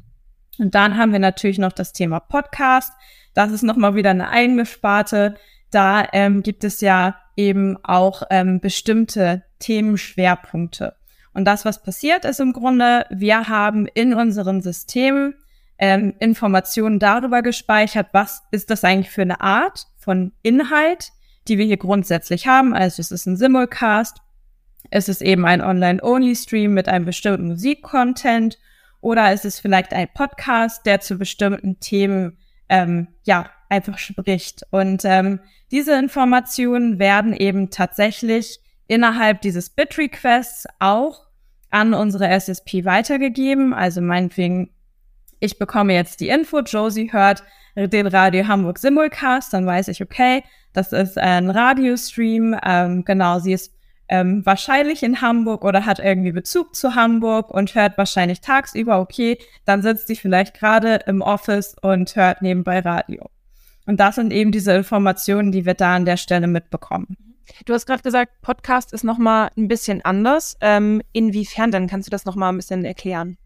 Und 0.59 0.75
dann 0.75 0.97
haben 0.97 1.11
wir 1.11 1.19
natürlich 1.19 1.57
noch 1.57 1.71
das 1.71 1.93
Thema 1.93 2.19
Podcast. 2.19 2.91
Das 3.33 3.51
ist 3.51 3.63
nochmal 3.63 3.95
wieder 3.95 4.11
eine 4.11 4.29
eigene 4.29 4.65
Sparte. 4.65 5.35
Da 5.71 6.07
ähm, 6.11 6.43
gibt 6.43 6.63
es 6.63 6.81
ja 6.81 7.15
eben 7.35 7.77
auch 7.83 8.23
ähm, 8.29 8.59
bestimmte 8.59 9.43
Themenschwerpunkte. 9.59 10.95
Und 11.33 11.45
das, 11.45 11.65
was 11.65 11.81
passiert, 11.81 12.25
ist 12.25 12.39
im 12.39 12.53
Grunde, 12.53 13.05
wir 13.09 13.47
haben 13.47 13.87
in 13.87 14.13
unseren 14.13 14.61
Systemen 14.61 15.35
ähm, 15.79 16.13
Informationen 16.19 16.99
darüber 16.99 17.41
gespeichert, 17.41 18.07
was 18.13 18.43
ist 18.51 18.69
das 18.69 18.83
eigentlich 18.83 19.09
für 19.09 19.23
eine 19.23 19.41
Art 19.41 19.87
von 19.97 20.31
Inhalt, 20.43 21.11
die 21.47 21.57
wir 21.57 21.65
hier 21.65 21.77
grundsätzlich 21.77 22.47
haben. 22.47 22.73
Also 22.73 23.01
es 23.01 23.11
ist 23.11 23.25
ein 23.25 23.37
Simulcast, 23.37 24.17
es 24.91 25.09
ist 25.09 25.21
eben 25.21 25.45
ein 25.45 25.61
Online-Only-Stream 25.61 26.73
mit 26.73 26.87
einem 26.87 27.05
bestimmten 27.05 27.47
Musikcontent 27.47 28.59
oder 29.01 29.31
es 29.31 29.43
ist 29.43 29.59
vielleicht 29.59 29.93
ein 29.93 30.07
Podcast, 30.13 30.85
der 30.85 31.01
zu 31.01 31.17
bestimmten 31.17 31.79
Themen 31.79 32.37
ähm, 32.69 33.07
ja 33.23 33.49
einfach 33.69 33.97
spricht. 33.97 34.63
Und 34.71 35.03
ähm, 35.03 35.39
diese 35.71 35.97
Informationen 35.97 36.99
werden 36.99 37.33
eben 37.33 37.71
tatsächlich 37.71 38.59
innerhalb 38.87 39.41
dieses 39.41 39.69
Bit-Requests 39.69 40.65
auch 40.79 41.27
an 41.69 41.93
unsere 41.93 42.27
SSP 42.27 42.85
weitergegeben. 42.85 43.73
Also 43.73 44.01
meinetwegen, 44.01 44.69
ich 45.39 45.57
bekomme 45.57 45.93
jetzt 45.93 46.19
die 46.19 46.29
Info, 46.29 46.59
Josie 46.59 47.11
hört 47.11 47.43
den 47.75 48.07
Radio 48.07 48.47
Hamburg 48.47 48.77
Simulcast, 48.77 49.53
dann 49.53 49.65
weiß 49.65 49.87
ich, 49.87 50.01
okay, 50.01 50.43
das 50.73 50.91
ist 50.91 51.17
ein 51.17 51.49
Radiostream. 51.49 52.55
Ähm, 52.63 53.03
genau, 53.03 53.39
sie 53.39 53.53
ist 53.53 53.73
ähm, 54.09 54.45
wahrscheinlich 54.45 55.01
in 55.01 55.21
Hamburg 55.21 55.63
oder 55.63 55.85
hat 55.85 55.99
irgendwie 55.99 56.31
Bezug 56.31 56.75
zu 56.75 56.95
Hamburg 56.95 57.49
und 57.49 57.73
hört 57.73 57.97
wahrscheinlich 57.97 58.41
tagsüber, 58.41 58.99
okay, 58.99 59.39
dann 59.65 59.81
sitzt 59.81 60.07
sie 60.07 60.15
vielleicht 60.15 60.53
gerade 60.53 60.99
im 61.07 61.21
Office 61.21 61.75
und 61.81 62.15
hört 62.15 62.41
nebenbei 62.41 62.79
Radio. 62.79 63.29
Und 63.85 63.99
das 63.99 64.15
sind 64.15 64.31
eben 64.31 64.51
diese 64.51 64.73
Informationen, 64.73 65.51
die 65.51 65.65
wir 65.65 65.73
da 65.73 65.95
an 65.95 66.05
der 66.05 66.17
Stelle 66.17 66.47
mitbekommen. 66.47 67.32
Du 67.65 67.73
hast 67.73 67.85
gerade 67.85 68.03
gesagt, 68.03 68.41
Podcast 68.41 68.93
ist 68.93 69.03
nochmal 69.03 69.49
ein 69.57 69.67
bisschen 69.67 70.03
anders. 70.03 70.57
Ähm, 70.61 71.01
inwiefern 71.11 71.71
denn? 71.71 71.87
Kannst 71.87 72.07
du 72.07 72.11
das 72.11 72.25
nochmal 72.25 72.51
ein 72.51 72.57
bisschen 72.57 72.85
erklären? 72.85 73.37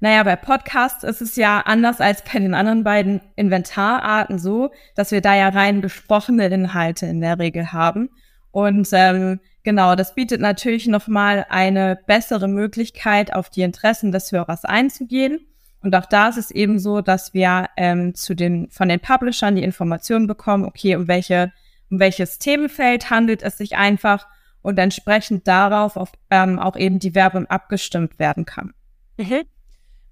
Naja, 0.00 0.24
bei 0.24 0.34
Podcasts 0.34 1.04
ist 1.04 1.22
es 1.22 1.36
ja 1.36 1.60
anders 1.60 2.00
als 2.00 2.24
bei 2.24 2.40
den 2.40 2.54
anderen 2.54 2.82
beiden 2.82 3.20
Inventararten 3.36 4.38
so, 4.38 4.70
dass 4.96 5.12
wir 5.12 5.20
da 5.20 5.36
ja 5.36 5.48
rein 5.48 5.80
besprochene 5.80 6.46
Inhalte 6.48 7.06
in 7.06 7.20
der 7.20 7.38
Regel 7.38 7.72
haben. 7.72 8.10
Und 8.50 8.88
ähm, 8.92 9.38
genau, 9.62 9.94
das 9.94 10.16
bietet 10.16 10.40
natürlich 10.40 10.88
nochmal 10.88 11.46
eine 11.48 12.00
bessere 12.08 12.48
Möglichkeit, 12.48 13.32
auf 13.32 13.48
die 13.48 13.62
Interessen 13.62 14.10
des 14.10 14.32
Hörers 14.32 14.64
einzugehen. 14.64 15.46
Und 15.82 15.94
auch 15.94 16.06
da 16.06 16.28
ist 16.28 16.36
es 16.36 16.50
eben 16.50 16.78
so, 16.78 17.00
dass 17.00 17.32
wir 17.32 17.68
ähm, 17.76 18.14
zu 18.14 18.34
den, 18.34 18.68
von 18.70 18.88
den 18.88 18.98
Publishern 18.98 19.56
die 19.56 19.62
Informationen 19.62 20.26
bekommen, 20.26 20.64
okay, 20.64 20.96
um 20.96 21.08
welche 21.08 21.52
um 21.92 22.00
welches 22.00 22.38
Themenfeld 22.38 23.10
handelt 23.10 23.42
es 23.42 23.58
sich 23.58 23.76
einfach 23.76 24.26
und 24.62 24.78
entsprechend 24.78 25.46
darauf 25.46 25.96
auf, 25.96 26.10
ähm, 26.30 26.58
auch 26.58 26.76
eben 26.76 26.98
die 26.98 27.14
Werbung 27.14 27.46
abgestimmt 27.46 28.18
werden 28.18 28.46
kann. 28.46 28.72
Mhm. 29.18 29.42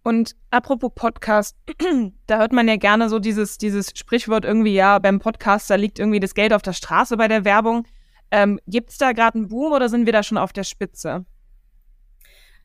Und 0.02 0.36
apropos 0.50 0.92
Podcast, 0.94 1.56
da 2.26 2.38
hört 2.38 2.52
man 2.52 2.68
ja 2.68 2.76
gerne 2.76 3.08
so 3.08 3.18
dieses, 3.18 3.56
dieses 3.56 3.92
Sprichwort 3.94 4.44
irgendwie, 4.44 4.74
ja, 4.74 4.98
beim 4.98 5.20
Podcast, 5.20 5.70
da 5.70 5.76
liegt 5.76 5.98
irgendwie 5.98 6.20
das 6.20 6.34
Geld 6.34 6.52
auf 6.52 6.62
der 6.62 6.74
Straße 6.74 7.16
bei 7.16 7.28
der 7.28 7.44
Werbung. 7.44 7.86
Ähm, 8.30 8.60
Gibt 8.66 8.90
es 8.90 8.98
da 8.98 9.12
gerade 9.12 9.38
einen 9.38 9.48
Boom 9.48 9.72
oder 9.72 9.88
sind 9.88 10.04
wir 10.04 10.12
da 10.12 10.22
schon 10.22 10.38
auf 10.38 10.52
der 10.52 10.64
Spitze? 10.64 11.24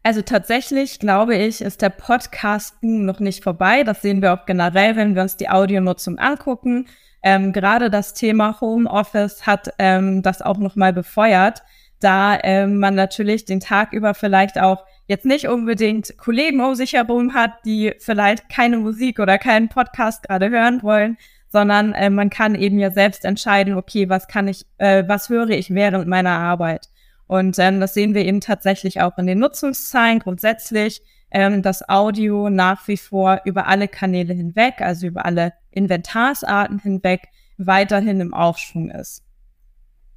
Also 0.03 0.21
tatsächlich, 0.21 0.99
glaube 0.99 1.35
ich, 1.35 1.61
ist 1.61 1.81
der 1.81 1.89
Podcast-Boom 1.89 3.05
noch 3.05 3.19
nicht 3.19 3.43
vorbei. 3.43 3.83
Das 3.83 4.01
sehen 4.01 4.21
wir 4.21 4.33
auch 4.33 4.45
generell, 4.45 4.95
wenn 4.95 5.15
wir 5.15 5.23
uns 5.23 5.37
die 5.37 5.49
Audionutzung 5.49 6.19
angucken. 6.19 6.87
Ähm, 7.25 7.53
Gerade 7.53 7.89
das 7.89 8.13
Thema 8.13 8.61
Homeoffice 8.61 9.47
hat 9.47 9.73
ähm, 9.79 10.21
das 10.21 10.43
auch 10.43 10.59
nochmal 10.59 10.93
befeuert, 10.93 11.63
da 11.99 12.37
ähm, 12.43 12.77
man 12.77 12.93
natürlich 12.93 13.45
den 13.45 13.59
Tag 13.59 13.93
über 13.93 14.13
vielleicht 14.13 14.59
auch 14.61 14.85
jetzt 15.07 15.25
nicht 15.25 15.47
unbedingt 15.47 16.19
Kollegen 16.19 16.61
um 16.61 16.75
sich 16.75 16.93
herum 16.93 17.33
hat, 17.33 17.51
die 17.65 17.93
vielleicht 17.97 18.47
keine 18.47 18.77
Musik 18.77 19.19
oder 19.19 19.39
keinen 19.39 19.69
Podcast 19.69 20.21
gerade 20.21 20.51
hören 20.51 20.83
wollen, 20.83 21.17
sondern 21.47 21.93
äh, 21.93 22.11
man 22.11 22.29
kann 22.29 22.53
eben 22.53 22.77
ja 22.77 22.91
selbst 22.91 23.25
entscheiden, 23.25 23.73
okay, 23.73 24.07
was 24.07 24.27
kann 24.27 24.47
ich, 24.47 24.67
äh, 24.77 25.03
was 25.07 25.29
höre 25.29 25.49
ich 25.49 25.73
während 25.73 26.07
meiner 26.07 26.37
Arbeit? 26.37 26.89
Und 27.25 27.57
ähm, 27.57 27.79
das 27.79 27.95
sehen 27.95 28.13
wir 28.13 28.23
eben 28.23 28.39
tatsächlich 28.39 29.01
auch 29.01 29.17
in 29.17 29.25
den 29.25 29.39
Nutzungszahlen 29.39 30.19
grundsätzlich, 30.19 31.01
ähm, 31.35 31.61
dass 31.61 31.89
Audio 31.89 32.49
nach 32.49 32.87
wie 32.87 32.95
vor 32.95 33.41
über 33.43 33.67
alle 33.67 33.89
Kanäle 33.89 34.33
hinweg, 34.33 34.79
also 34.79 35.05
über 35.05 35.25
alle 35.25 35.51
Inventarsarten 35.69 36.79
hinweg, 36.79 37.27
weiterhin 37.57 38.21
im 38.21 38.33
Aufschwung 38.33 38.89
ist. 38.89 39.21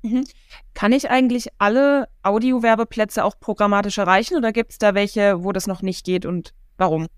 Mhm. 0.02 0.24
Kann 0.74 0.92
ich 0.92 1.10
eigentlich 1.10 1.48
alle 1.58 2.08
Audiowerbeplätze 2.22 3.24
auch 3.24 3.40
programmatisch 3.40 3.98
erreichen 3.98 4.36
oder 4.36 4.52
gibt 4.52 4.70
es 4.70 4.78
da 4.78 4.94
welche, 4.94 5.42
wo 5.42 5.50
das 5.50 5.66
noch 5.66 5.82
nicht 5.82 6.06
geht 6.06 6.24
und 6.24 6.54
warum? 6.76 7.08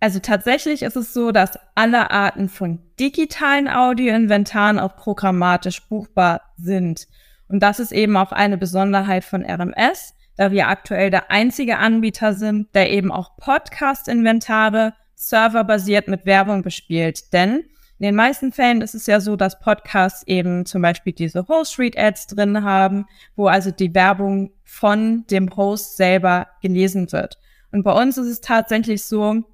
Also 0.00 0.18
tatsächlich 0.20 0.82
ist 0.82 0.96
es 0.96 1.12
so, 1.12 1.30
dass 1.30 1.58
alle 1.74 2.10
Arten 2.10 2.48
von 2.48 2.80
digitalen 2.98 3.68
Audioinventaren 3.68 4.78
auch 4.78 4.96
programmatisch 4.96 5.86
buchbar 5.88 6.40
sind. 6.56 7.06
Und 7.48 7.60
das 7.60 7.80
ist 7.80 7.92
eben 7.92 8.16
auch 8.16 8.32
eine 8.32 8.56
Besonderheit 8.56 9.24
von 9.24 9.44
RMS, 9.44 10.14
da 10.36 10.50
wir 10.50 10.68
aktuell 10.68 11.10
der 11.10 11.30
einzige 11.30 11.78
Anbieter 11.78 12.34
sind, 12.34 12.74
der 12.74 12.90
eben 12.90 13.12
auch 13.12 13.36
Podcast-Inventare 13.36 14.94
serverbasiert 15.14 16.08
mit 16.08 16.26
Werbung 16.26 16.62
bespielt. 16.62 17.32
Denn 17.32 17.64
in 17.98 18.06
den 18.06 18.14
meisten 18.16 18.50
Fällen 18.50 18.82
ist 18.82 18.94
es 18.94 19.06
ja 19.06 19.20
so, 19.20 19.36
dass 19.36 19.60
Podcasts 19.60 20.26
eben 20.26 20.66
zum 20.66 20.82
Beispiel 20.82 21.12
diese 21.12 21.46
Host-Read-Ads 21.46 22.26
drin 22.28 22.64
haben, 22.64 23.06
wo 23.36 23.46
also 23.46 23.70
die 23.70 23.94
Werbung 23.94 24.50
von 24.64 25.24
dem 25.30 25.54
Host 25.54 25.96
selber 25.96 26.48
gelesen 26.62 27.12
wird. 27.12 27.38
Und 27.70 27.84
bei 27.84 27.92
uns 27.92 28.18
ist 28.18 28.26
es 28.26 28.40
tatsächlich 28.40 29.04
so, 29.04 29.44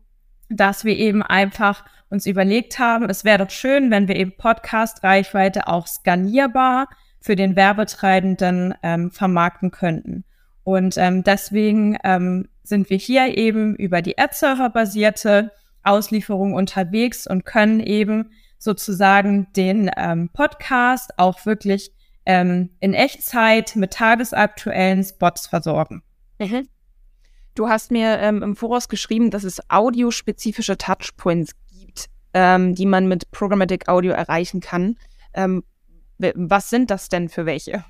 dass 0.48 0.84
wir 0.84 0.96
eben 0.96 1.22
einfach 1.22 1.84
uns 2.08 2.24
überlegt 2.24 2.78
haben, 2.78 3.10
es 3.10 3.24
wäre 3.24 3.44
doch 3.44 3.50
schön, 3.50 3.90
wenn 3.90 4.08
wir 4.08 4.16
eben 4.16 4.32
Podcast-Reichweite 4.36 5.68
auch 5.68 5.86
skalierbar 5.86 6.88
für 7.20 7.36
den 7.36 7.54
Werbetreibenden 7.54 8.74
ähm, 8.82 9.10
vermarkten 9.10 9.70
könnten. 9.70 10.24
Und 10.68 10.98
ähm, 10.98 11.24
deswegen 11.24 11.96
ähm, 12.04 12.46
sind 12.62 12.90
wir 12.90 12.98
hier 12.98 13.38
eben 13.38 13.74
über 13.74 14.02
die 14.02 14.18
Ad-Server-basierte 14.18 15.50
Auslieferung 15.82 16.52
unterwegs 16.52 17.26
und 17.26 17.46
können 17.46 17.80
eben 17.80 18.32
sozusagen 18.58 19.46
den 19.56 19.90
ähm, 19.96 20.28
Podcast 20.30 21.12
auch 21.16 21.46
wirklich 21.46 21.90
ähm, 22.26 22.68
in 22.80 22.92
Echtzeit 22.92 23.76
mit 23.76 23.94
tagesaktuellen 23.94 25.02
Spots 25.02 25.46
versorgen. 25.46 26.02
Mhm. 26.38 26.68
Du 27.54 27.70
hast 27.70 27.90
mir 27.90 28.18
ähm, 28.18 28.42
im 28.42 28.54
Voraus 28.54 28.90
geschrieben, 28.90 29.30
dass 29.30 29.44
es 29.44 29.70
audiospezifische 29.70 30.76
Touchpoints 30.76 31.52
gibt, 31.70 32.10
ähm, 32.34 32.74
die 32.74 32.84
man 32.84 33.08
mit 33.08 33.30
Programmatic 33.30 33.88
Audio 33.88 34.12
erreichen 34.12 34.60
kann. 34.60 34.98
Ähm, 35.32 35.64
was 36.18 36.68
sind 36.68 36.90
das 36.90 37.08
denn 37.08 37.30
für 37.30 37.46
welche? 37.46 37.86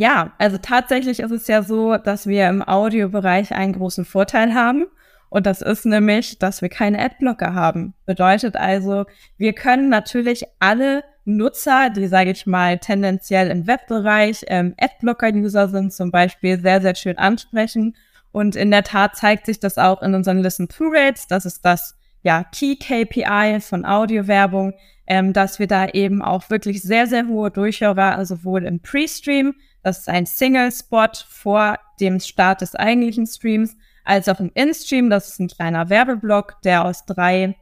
Ja, 0.00 0.32
also 0.38 0.56
tatsächlich 0.56 1.20
ist 1.20 1.30
es 1.30 1.46
ja 1.46 1.62
so, 1.62 1.98
dass 1.98 2.26
wir 2.26 2.48
im 2.48 2.66
Audiobereich 2.66 3.52
einen 3.52 3.74
großen 3.74 4.06
Vorteil 4.06 4.54
haben. 4.54 4.86
Und 5.28 5.44
das 5.44 5.60
ist 5.60 5.84
nämlich, 5.84 6.38
dass 6.38 6.62
wir 6.62 6.70
keine 6.70 6.98
Adblocker 7.04 7.52
haben. 7.52 7.92
Bedeutet 8.06 8.56
also, 8.56 9.04
wir 9.36 9.52
können 9.52 9.90
natürlich 9.90 10.44
alle 10.58 11.04
Nutzer, 11.26 11.90
die, 11.90 12.06
sage 12.06 12.30
ich 12.30 12.46
mal, 12.46 12.78
tendenziell 12.78 13.50
im 13.50 13.66
Webbereich 13.66 14.42
ähm, 14.46 14.74
Adblocker-User 14.80 15.68
sind, 15.68 15.92
zum 15.92 16.10
Beispiel 16.10 16.58
sehr, 16.58 16.80
sehr 16.80 16.94
schön 16.94 17.18
ansprechen. 17.18 17.94
Und 18.32 18.56
in 18.56 18.70
der 18.70 18.84
Tat 18.84 19.16
zeigt 19.16 19.44
sich 19.44 19.60
das 19.60 19.76
auch 19.76 20.00
in 20.00 20.14
unseren 20.14 20.38
Listen-to-Rates. 20.38 21.26
Das 21.26 21.44
ist 21.44 21.62
das 21.66 21.94
ja, 22.22 22.44
Key 22.44 22.76
KPI 22.76 23.60
von 23.60 23.84
Audiowerbung, 23.84 24.72
ähm, 25.06 25.34
dass 25.34 25.58
wir 25.58 25.66
da 25.66 25.88
eben 25.88 26.22
auch 26.22 26.48
wirklich 26.48 26.80
sehr, 26.80 27.06
sehr 27.06 27.26
hohe 27.26 27.50
Durchhörer, 27.50 28.16
also 28.16 28.36
sowohl 28.36 28.64
im 28.64 28.80
Pre-Stream, 28.80 29.56
das 29.82 30.00
ist 30.00 30.08
ein 30.08 30.26
Single-Spot 30.26 31.12
vor 31.28 31.78
dem 32.00 32.20
Start 32.20 32.60
des 32.60 32.74
eigentlichen 32.74 33.26
Streams, 33.26 33.76
als 34.04 34.28
auch 34.28 34.40
im 34.40 34.50
In-Stream, 34.54 35.10
das 35.10 35.28
ist 35.28 35.40
ein 35.40 35.48
kleiner 35.48 35.88
Werbeblock, 35.88 36.62
der 36.62 36.84
aus 36.84 37.04
drei 37.04 37.56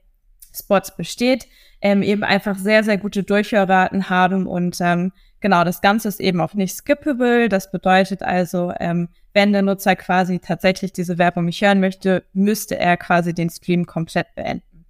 Spots 0.55 0.97
besteht, 0.97 1.47
ähm, 1.81 2.03
eben 2.03 2.25
einfach 2.25 2.57
sehr, 2.57 2.83
sehr 2.85 2.99
gute 2.99 3.23
Durchhörraten 3.23 4.11
haben 4.11 4.47
und 4.47 4.79
ähm, 4.81 5.13
genau, 5.41 5.65
das 5.65 5.81
Ganze 5.81 6.09
ist 6.09 6.21
eben 6.21 6.41
auch 6.41 6.55
nicht 6.55 6.75
skippable. 6.75 7.49
Das 7.49 7.71
bedeutet 7.71 8.23
also, 8.23 8.73
ähm, 8.81 9.09
wenn 9.33 9.53
der 9.53 9.63
Nutzer 9.63 9.95
quasi 9.97 10.41
tatsächlich 10.41 10.93
diese 10.93 11.19
Werbung 11.19 11.45
nicht 11.45 11.63
hören 11.63 11.81
möchte, 11.81 12.25
müsste 12.33 12.79
er 12.79 12.97
quasi 12.97 13.35
den 13.35 13.51
Stream 13.51 13.87
komplett 13.87 14.35
beenden. 14.35 14.87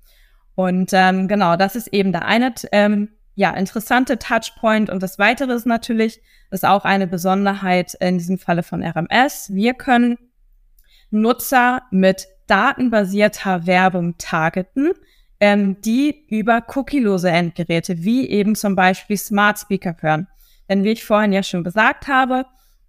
Und 0.54 0.90
ähm, 0.92 1.28
genau, 1.28 1.56
das 1.56 1.76
ist 1.76 1.88
eben 1.88 2.12
der 2.12 2.25
eine 2.25 2.54
ähm, 2.73 3.11
ja, 3.38 3.52
interessante 3.52 4.18
Touchpoint. 4.18 4.90
Und 4.90 5.00
das 5.00 5.21
Weitere 5.21 5.52
ist 5.52 5.64
natürlich, 5.64 6.21
ist 6.50 6.64
auch 6.64 6.85
eine 6.85 7.07
Besonderheit 7.07 7.95
in 8.00 8.18
diesem 8.18 8.37
Falle 8.37 8.64
von 8.64 8.83
RMS. 8.83 9.54
Wir 9.54 9.75
können 9.75 10.18
Nutzer 11.11 11.83
mit 11.92 12.26
datenbasierter 12.49 13.64
Werbung 13.64 14.18
targeten, 14.18 14.90
ähm, 15.38 15.80
die 15.83 16.26
über 16.26 16.64
cookielose 16.75 17.30
Endgeräte 17.30 18.02
wie 18.02 18.28
eben 18.28 18.57
zum 18.57 18.75
Beispiel 18.75 19.16
Smart 19.16 19.61
Speaker 19.61 19.95
hören. 20.00 20.26
Denn 20.68 20.83
wie 20.83 20.90
ich 20.90 21.04
vorhin 21.04 21.33
ja 21.33 21.45
schon 21.45 21.62
gesagt 21.62 22.09
habe, 22.09 22.45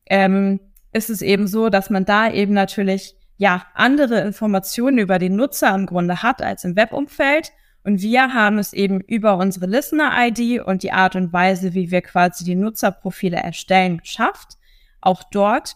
ähm, 0.07 0.59
ist 0.91 1.11
es 1.11 1.21
eben 1.21 1.45
so, 1.45 1.69
dass 1.69 1.91
man 1.91 2.05
da 2.05 2.31
eben 2.31 2.53
natürlich 2.53 3.15
ja 3.37 3.67
andere 3.75 4.21
Informationen 4.21 4.97
über 4.97 5.19
den 5.19 5.35
Nutzer 5.35 5.75
im 5.75 5.85
Grunde 5.85 6.23
hat 6.23 6.41
als 6.41 6.63
im 6.63 6.75
Webumfeld. 6.75 7.51
Und 7.89 8.03
wir 8.03 8.35
haben 8.35 8.59
es 8.59 8.71
eben 8.73 9.01
über 9.01 9.37
unsere 9.37 9.65
Listener-ID 9.65 10.63
und 10.63 10.83
die 10.83 10.91
Art 10.91 11.15
und 11.15 11.33
Weise, 11.33 11.73
wie 11.73 11.89
wir 11.89 12.03
quasi 12.03 12.43
die 12.43 12.53
Nutzerprofile 12.53 13.37
erstellen, 13.37 13.97
geschafft, 13.97 14.59
auch 15.01 15.23
dort 15.23 15.75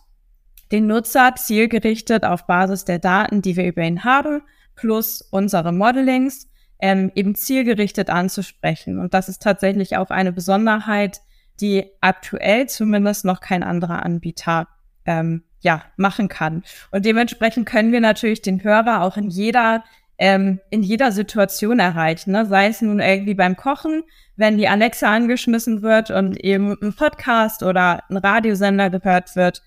den 0.71 0.85
Nutzer 0.85 1.33
zielgerichtet 1.35 2.23
auf 2.23 2.45
Basis 2.45 2.85
der 2.85 2.99
Daten, 2.99 3.41
die 3.41 3.55
wir 3.55 3.65
über 3.65 3.81
ihn 3.81 4.03
haben, 4.03 4.43
plus 4.75 5.23
unsere 5.23 5.71
Modelings, 5.71 6.47
ähm, 6.77 7.11
eben 7.15 7.33
zielgerichtet 7.33 8.11
anzusprechen. 8.11 8.99
Und 8.99 9.15
das 9.15 9.27
ist 9.27 9.41
tatsächlich 9.41 9.97
auch 9.97 10.11
eine 10.11 10.31
Besonderheit, 10.31 11.19
die 11.61 11.87
aktuell 11.99 12.69
zumindest 12.69 13.25
noch 13.25 13.41
kein 13.41 13.63
anderer 13.63 14.03
Anbieter 14.03 14.67
ähm, 15.05 15.45
ja, 15.61 15.81
machen 15.97 16.27
kann. 16.27 16.61
Und 16.91 17.05
dementsprechend 17.05 17.67
können 17.67 17.91
wir 17.91 18.01
natürlich 18.01 18.43
den 18.43 18.63
Hörer 18.63 19.01
auch 19.01 19.17
in 19.17 19.31
jeder 19.31 19.83
ähm, 20.23 20.61
in 20.69 20.83
jeder 20.83 21.11
Situation 21.11 21.79
erreichen. 21.79 22.31
Ne? 22.31 22.45
Sei 22.45 22.67
es 22.67 22.81
nun 22.81 23.01
irgendwie 23.01 23.33
beim 23.33 23.57
Kochen, 23.57 24.03
wenn 24.37 24.57
die 24.57 24.69
Alexa 24.69 25.13
angeschmissen 25.13 25.81
wird 25.81 26.11
und 26.11 26.39
eben 26.39 26.77
ein 26.81 26.93
Podcast 26.93 27.61
oder 27.61 28.03
ein 28.09 28.15
Radiosender 28.15 28.89
gehört 28.89 29.35
wird. 29.35 29.61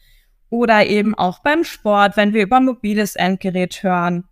Oder 0.49 0.87
eben 0.87 1.15
auch 1.15 1.41
beim 1.41 1.63
Sport, 1.63 2.17
wenn 2.17 2.33
wir 2.33 2.43
über 2.43 2.61
mobiles 2.61 3.17
Endgerät 3.17 3.83
hören. 3.83 4.25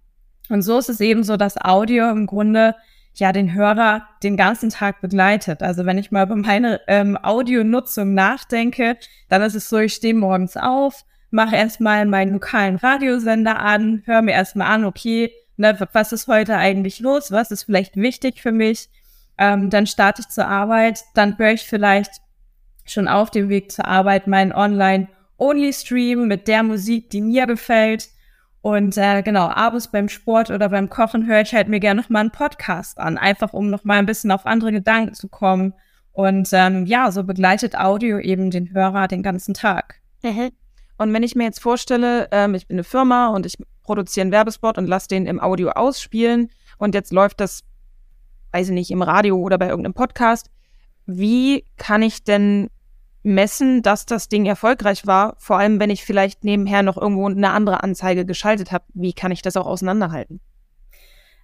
Und 0.48 0.62
so 0.62 0.78
ist 0.78 0.88
es 0.88 1.00
eben 1.00 1.24
so, 1.24 1.36
dass 1.36 1.60
Audio 1.60 2.08
im 2.08 2.24
Grunde 2.24 2.74
ja 3.16 3.30
den 3.30 3.52
Hörer 3.52 4.08
den 4.22 4.38
ganzen 4.38 4.70
Tag 4.70 5.02
begleitet. 5.02 5.62
Also 5.62 5.84
wenn 5.84 5.98
ich 5.98 6.10
mal 6.10 6.24
über 6.24 6.36
meine 6.36 6.80
ähm, 6.86 7.18
Audionutzung 7.22 8.14
nachdenke, 8.14 8.96
dann 9.28 9.42
ist 9.42 9.56
es 9.56 9.68
so, 9.68 9.76
ich 9.76 9.92
stehe 9.92 10.14
morgens 10.14 10.56
auf, 10.56 11.04
mache 11.30 11.56
erstmal 11.56 12.06
meinen 12.06 12.32
lokalen 12.32 12.76
Radiosender 12.76 13.58
an, 13.58 14.02
höre 14.06 14.22
mir 14.22 14.32
erstmal 14.32 14.68
an, 14.68 14.86
okay, 14.86 15.30
ne, 15.56 15.76
was 15.92 16.12
ist 16.12 16.28
heute 16.28 16.56
eigentlich 16.56 17.00
los, 17.00 17.30
was 17.30 17.50
ist 17.50 17.64
vielleicht 17.64 17.96
wichtig 17.96 18.42
für 18.42 18.52
mich. 18.52 18.88
Ähm, 19.38 19.70
dann 19.70 19.86
starte 19.86 20.22
ich 20.22 20.28
zur 20.28 20.46
Arbeit, 20.46 21.00
dann 21.14 21.36
höre 21.38 21.52
ich 21.52 21.66
vielleicht 21.66 22.20
schon 22.84 23.08
auf 23.08 23.30
dem 23.30 23.48
Weg 23.48 23.72
zur 23.72 23.86
Arbeit 23.86 24.26
meinen 24.26 24.52
Online-Only-Stream 24.52 26.28
mit 26.28 26.48
der 26.48 26.62
Musik, 26.62 27.10
die 27.10 27.20
mir 27.20 27.46
gefällt. 27.46 28.08
Und 28.60 28.96
äh, 28.96 29.22
genau, 29.22 29.48
abends 29.48 29.90
beim 29.90 30.08
Sport 30.08 30.50
oder 30.50 30.68
beim 30.68 30.88
Kochen 30.88 31.26
höre 31.26 31.42
ich 31.42 31.54
halt 31.54 31.68
mir 31.68 31.80
gerne 31.80 32.00
noch 32.00 32.08
mal 32.08 32.20
einen 32.20 32.30
Podcast 32.30 32.98
an, 32.98 33.18
einfach 33.18 33.52
um 33.52 33.68
noch 33.68 33.84
mal 33.84 33.98
ein 33.98 34.06
bisschen 34.06 34.30
auf 34.30 34.46
andere 34.46 34.72
Gedanken 34.72 35.14
zu 35.14 35.28
kommen. 35.28 35.74
Und 36.12 36.48
ähm, 36.52 36.86
ja, 36.86 37.10
so 37.10 37.24
begleitet 37.24 37.76
Audio 37.76 38.18
eben 38.18 38.50
den 38.50 38.72
Hörer 38.72 39.08
den 39.08 39.22
ganzen 39.22 39.52
Tag. 39.52 39.96
Mhm. 40.22 40.50
Und 40.96 41.12
wenn 41.12 41.24
ich 41.24 41.34
mir 41.34 41.44
jetzt 41.44 41.60
vorstelle, 41.60 42.28
ähm, 42.30 42.54
ich 42.54 42.68
bin 42.68 42.76
eine 42.76 42.84
Firma 42.84 43.28
und 43.28 43.46
ich 43.46 43.56
produziere 43.84 44.22
einen 44.22 44.32
Werbespot 44.32 44.78
und 44.78 44.86
lasse 44.86 45.08
den 45.08 45.26
im 45.26 45.40
Audio 45.40 45.70
ausspielen 45.70 46.50
und 46.78 46.94
jetzt 46.94 47.12
läuft 47.12 47.40
das, 47.40 47.62
weiß 48.52 48.68
ich 48.68 48.74
nicht, 48.74 48.90
im 48.90 49.02
Radio 49.02 49.38
oder 49.38 49.58
bei 49.58 49.68
irgendeinem 49.68 49.94
Podcast, 49.94 50.50
wie 51.06 51.64
kann 51.76 52.02
ich 52.02 52.24
denn 52.24 52.70
messen, 53.22 53.82
dass 53.82 54.06
das 54.06 54.28
Ding 54.28 54.46
erfolgreich 54.46 55.06
war, 55.06 55.34
vor 55.38 55.58
allem 55.58 55.80
wenn 55.80 55.90
ich 55.90 56.04
vielleicht 56.04 56.44
nebenher 56.44 56.82
noch 56.82 56.96
irgendwo 56.96 57.26
eine 57.26 57.50
andere 57.50 57.82
Anzeige 57.82 58.26
geschaltet 58.26 58.70
habe. 58.70 58.84
Wie 58.92 59.14
kann 59.14 59.32
ich 59.32 59.42
das 59.42 59.56
auch 59.56 59.66
auseinanderhalten? 59.66 60.40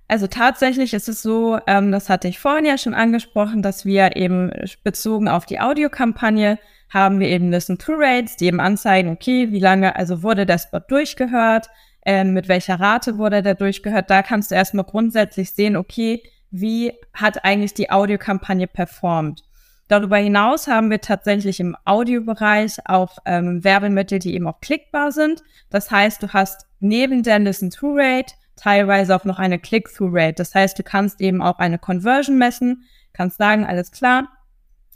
Also 0.07 0.27
tatsächlich 0.27 0.93
ist 0.93 1.09
es 1.09 1.23
so, 1.23 1.59
ähm, 1.67 1.93
das 1.93 2.09
hatte 2.09 2.29
ich 2.29 2.38
vorhin 2.38 2.64
ja 2.64 2.77
schon 2.77 2.95
angesprochen, 2.95 3.62
dass 3.62 3.85
wir 3.87 4.17
eben 4.17 4.51
bezogen 4.83 5.29
auf 5.29 5.47
die 5.47 5.61
Audiokampagne 5.61 6.59
haben 6.91 7.21
wir 7.21 7.29
eben 7.29 7.51
Listen-to-Rates, 7.51 8.37
die 8.37 8.47
eben 8.47 8.61
anzeigen, 8.61 9.12
okay, 9.12 9.53
wie 9.53 9.61
lange 9.61 9.95
also 9.95 10.25
wurde 10.25 10.47
der 10.47 10.59
Spot 10.59 10.81
durchgehört, 10.81 11.69
ähm, 12.05 12.33
mit 12.33 12.49
welcher 12.49 12.81
Rate 12.81 13.19
wurde 13.19 13.43
der 13.43 13.55
durchgehört. 13.55 14.11
Da 14.11 14.23
kannst 14.23 14.51
du 14.51 14.55
erstmal 14.55 14.85
grundsätzlich 14.85 15.53
sehen, 15.53 15.77
okay, 15.77 16.23
wie 16.51 16.93
hat 17.13 17.45
eigentlich 17.45 17.75
die 17.75 17.91
Audiokampagne 17.91 18.67
performt. 18.67 19.43
Darüber 19.89 20.19
hinaus 20.19 20.69
haben 20.69 20.89
wir 20.91 21.01
tatsächlich 21.01 21.59
im 21.59 21.77
Audiobereich 21.85 22.79
auch 22.85 23.19
ähm, 23.27 23.65
Werbemittel, 23.65 24.21
die 24.21 24.35
eben 24.35 24.47
auch 24.47 24.61
klickbar 24.61 25.11
sind. 25.11 25.43
Das 25.69 25.91
heißt, 25.91 26.23
du 26.23 26.33
hast 26.33 26.67
neben 26.79 27.23
der 27.23 27.41
Listen-to-Rate 27.41 28.35
teilweise 28.55 29.17
auch 29.17 29.25
noch 29.25 29.39
eine 29.39 29.59
Click-through-Rate. 29.59 30.35
Das 30.35 30.55
heißt, 30.55 30.79
du 30.79 30.83
kannst 30.85 31.21
eben 31.21 31.43
auch 31.43 31.59
eine 31.59 31.79
Conversion 31.79 32.39
messen, 32.39 32.85
kannst 33.13 33.39
sagen, 33.39 33.65
alles 33.65 33.91
klar, 33.91 34.29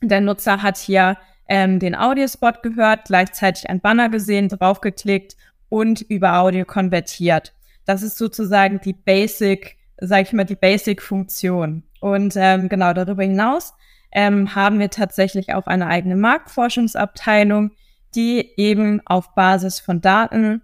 der 0.00 0.20
Nutzer 0.20 0.62
hat 0.62 0.76
hier 0.76 1.16
ähm, 1.48 1.78
den 1.78 1.96
Audiospot 1.96 2.62
gehört, 2.62 3.06
gleichzeitig 3.06 3.68
ein 3.68 3.80
Banner 3.80 4.08
gesehen, 4.08 4.48
draufgeklickt 4.48 5.36
und 5.74 6.02
über 6.02 6.38
Audio 6.38 6.64
konvertiert. 6.64 7.52
Das 7.84 8.04
ist 8.04 8.16
sozusagen 8.16 8.80
die 8.84 8.92
Basic, 8.92 9.76
sage 9.98 10.22
ich 10.22 10.32
mal, 10.32 10.44
die 10.44 10.54
Basic-Funktion. 10.54 11.82
Und 12.00 12.34
ähm, 12.36 12.68
genau 12.68 12.92
darüber 12.92 13.24
hinaus 13.24 13.74
ähm, 14.12 14.54
haben 14.54 14.78
wir 14.78 14.90
tatsächlich 14.90 15.52
auch 15.52 15.66
eine 15.66 15.88
eigene 15.88 16.14
Marktforschungsabteilung, 16.14 17.72
die 18.14 18.52
eben 18.56 19.04
auf 19.04 19.34
Basis 19.34 19.80
von 19.80 20.00
Daten 20.00 20.62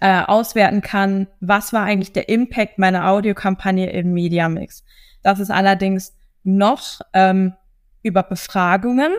äh, 0.00 0.22
auswerten 0.22 0.80
kann, 0.80 1.26
was 1.40 1.74
war 1.74 1.84
eigentlich 1.84 2.14
der 2.14 2.30
Impact 2.30 2.78
meiner 2.78 3.10
Audiokampagne 3.10 3.90
im 3.90 4.14
Media 4.14 4.48
Mix. 4.48 4.84
Das 5.22 5.38
ist 5.38 5.50
allerdings 5.50 6.16
noch 6.44 7.02
ähm, 7.12 7.52
über 8.02 8.22
Befragungen. 8.22 9.12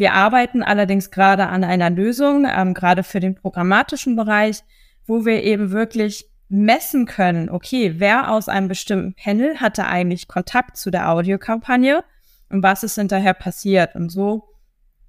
Wir 0.00 0.14
arbeiten 0.14 0.62
allerdings 0.62 1.10
gerade 1.10 1.48
an 1.48 1.62
einer 1.62 1.90
Lösung, 1.90 2.46
ähm, 2.50 2.72
gerade 2.72 3.02
für 3.02 3.20
den 3.20 3.34
programmatischen 3.34 4.16
Bereich, 4.16 4.62
wo 5.06 5.26
wir 5.26 5.42
eben 5.42 5.72
wirklich 5.72 6.24
messen 6.48 7.04
können, 7.04 7.50
okay, 7.50 7.96
wer 7.98 8.32
aus 8.32 8.48
einem 8.48 8.68
bestimmten 8.68 9.12
Panel 9.12 9.60
hatte 9.60 9.84
eigentlich 9.84 10.26
Kontakt 10.26 10.78
zu 10.78 10.90
der 10.90 11.10
Audiokampagne 11.10 12.02
und 12.48 12.62
was 12.62 12.82
ist 12.82 12.94
hinterher 12.94 13.34
passiert. 13.34 13.94
Und 13.94 14.08
so, 14.08 14.48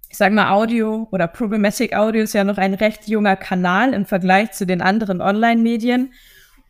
ich 0.10 0.18
sage 0.18 0.36
mal, 0.36 0.52
Audio 0.52 1.08
oder 1.14 1.30
Programmatic 1.30 1.96
Audio 1.96 2.24
ist 2.24 2.34
ja 2.34 2.44
noch 2.44 2.58
ein 2.58 2.74
recht 2.74 3.08
junger 3.08 3.38
Kanal 3.38 3.94
im 3.94 4.06
Vergleich 4.06 4.52
zu 4.52 4.66
den 4.66 4.82
anderen 4.82 5.22
Online-Medien 5.22 6.12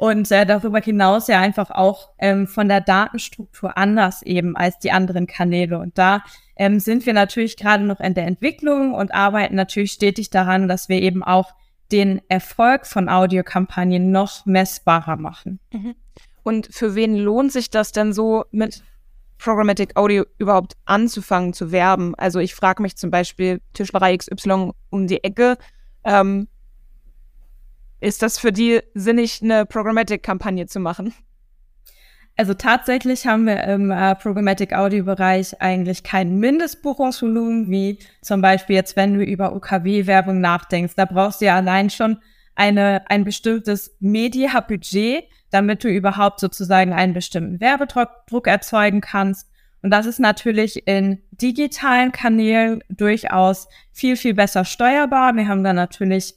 und 0.01 0.31
äh, 0.31 0.47
darüber 0.47 0.79
hinaus 0.79 1.27
ja 1.27 1.39
einfach 1.39 1.69
auch 1.69 2.09
ähm, 2.17 2.47
von 2.47 2.67
der 2.67 2.81
Datenstruktur 2.81 3.77
anders 3.77 4.23
eben 4.23 4.55
als 4.55 4.79
die 4.79 4.91
anderen 4.91 5.27
Kanäle. 5.27 5.77
Und 5.77 5.97
da 5.99 6.23
ähm, 6.61 6.79
sind 6.79 7.07
wir 7.07 7.13
natürlich 7.13 7.57
gerade 7.57 7.83
noch 7.83 7.99
in 7.99 8.13
der 8.13 8.27
Entwicklung 8.27 8.93
und 8.93 9.15
arbeiten 9.15 9.55
natürlich 9.55 9.93
stetig 9.93 10.29
daran, 10.29 10.67
dass 10.67 10.89
wir 10.89 11.01
eben 11.01 11.23
auch 11.23 11.55
den 11.91 12.21
Erfolg 12.27 12.85
von 12.85 13.09
Audiokampagnen 13.09 14.11
noch 14.11 14.45
messbarer 14.45 15.17
machen. 15.17 15.59
Mhm. 15.73 15.95
Und 16.43 16.67
für 16.71 16.93
wen 16.93 17.15
lohnt 17.15 17.51
sich 17.51 17.71
das 17.71 17.93
denn 17.93 18.13
so 18.13 18.45
mit 18.51 18.83
Programmatic 19.39 19.97
Audio 19.97 20.23
überhaupt 20.37 20.77
anzufangen 20.85 21.53
zu 21.53 21.71
werben. 21.71 22.13
Also 22.13 22.37
ich 22.37 22.53
frage 22.53 22.83
mich 22.83 22.95
zum 22.95 23.09
Beispiel 23.09 23.59
Tischlerei 23.73 24.15
XY 24.15 24.73
um 24.91 25.07
die 25.07 25.23
Ecke. 25.23 25.57
Ähm, 26.03 26.47
ist 28.01 28.21
das 28.21 28.37
für 28.37 28.51
die 28.51 28.81
sinnig, 28.93 29.41
eine 29.41 29.65
Programmatic-Kampagne 29.65 30.67
zu 30.67 30.79
machen? 30.79 31.15
Also 32.37 32.53
tatsächlich 32.53 33.27
haben 33.27 33.45
wir 33.45 33.63
im 33.65 33.91
äh, 33.91 34.15
Programmatic 34.15 34.73
Audio 34.73 35.03
Bereich 35.03 35.61
eigentlich 35.61 36.03
kein 36.03 36.37
Mindestbuchungsvolumen, 36.37 37.69
wie 37.69 37.99
zum 38.21 38.41
Beispiel 38.41 38.75
jetzt, 38.75 38.95
wenn 38.95 39.13
du 39.13 39.23
über 39.23 39.55
UKW-Werbung 39.55 40.41
nachdenkst. 40.41 40.95
Da 40.95 41.05
brauchst 41.05 41.41
du 41.41 41.45
ja 41.45 41.57
allein 41.57 41.89
schon 41.89 42.17
eine, 42.55 43.03
ein 43.09 43.23
bestimmtes 43.23 43.95
Media-Budget, 43.99 45.25
damit 45.51 45.83
du 45.83 45.89
überhaupt 45.89 46.39
sozusagen 46.39 46.93
einen 46.93 47.13
bestimmten 47.13 47.59
Werbedruck 47.59 48.47
erzeugen 48.47 49.01
kannst. 49.01 49.49
Und 49.83 49.91
das 49.91 50.05
ist 50.05 50.19
natürlich 50.19 50.87
in 50.87 51.21
digitalen 51.31 52.11
Kanälen 52.11 52.83
durchaus 52.89 53.67
viel, 53.91 54.15
viel 54.15 54.33
besser 54.33 54.63
steuerbar. 54.63 55.35
Wir 55.35 55.47
haben 55.47 55.63
dann 55.63 55.75
natürlich 55.75 56.35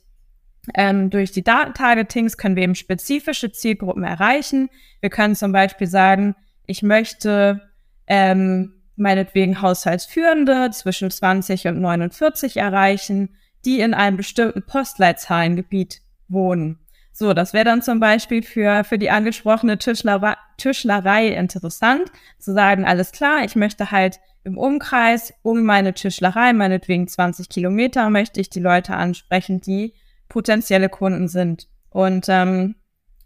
ähm, 0.75 1.11
durch 1.11 1.33
die 1.33 1.45
Datentargetings 1.45 2.37
können 2.37 2.57
wir 2.57 2.63
eben 2.63 2.75
spezifische 2.75 3.53
Zielgruppen 3.53 4.05
erreichen. 4.05 4.71
Wir 5.01 5.11
können 5.11 5.35
zum 5.35 5.53
Beispiel 5.53 5.87
sagen, 5.87 6.35
ich 6.67 6.83
möchte 6.83 7.61
ähm, 8.07 8.73
meinetwegen 8.97 9.61
Haushaltsführende 9.61 10.71
zwischen 10.71 11.11
20 11.11 11.67
und 11.67 11.81
49 11.81 12.57
erreichen, 12.57 13.37
die 13.65 13.81
in 13.81 13.95
einem 13.95 14.17
bestimmten 14.17 14.63
Postleitzahlengebiet 14.63 16.01
wohnen. 16.29 16.79
So, 17.13 17.33
das 17.33 17.53
wäre 17.53 17.65
dann 17.65 17.83
zum 17.83 18.01
Beispiel 18.01 18.43
für, 18.43 18.83
für 18.85 18.99
die 18.99 19.11
angesprochene 19.11 19.79
Tischlerei, 19.79 20.35
Tischlerei 20.57 21.29
interessant, 21.29 22.11
zu 22.39 22.53
sagen, 22.53 22.85
alles 22.85 23.13
klar, 23.13 23.45
ich 23.45 23.55
möchte 23.55 23.91
halt 23.91 24.19
im 24.43 24.59
Umkreis 24.59 25.33
um 25.43 25.63
meine 25.63 25.95
Tischlerei, 25.95 26.53
meinetwegen 26.53 27.07
20 27.07 27.49
Kilometer, 27.49 28.11
möchte 28.11 28.41
ich 28.41 28.51
die 28.51 28.61
Leute 28.61 28.95
ansprechen, 28.95 29.61
die 29.61 29.95
potenzielle 30.35 30.89
Kunden 30.89 31.29
sind. 31.29 31.69
Und 31.91 32.27
ähm, 32.29 32.75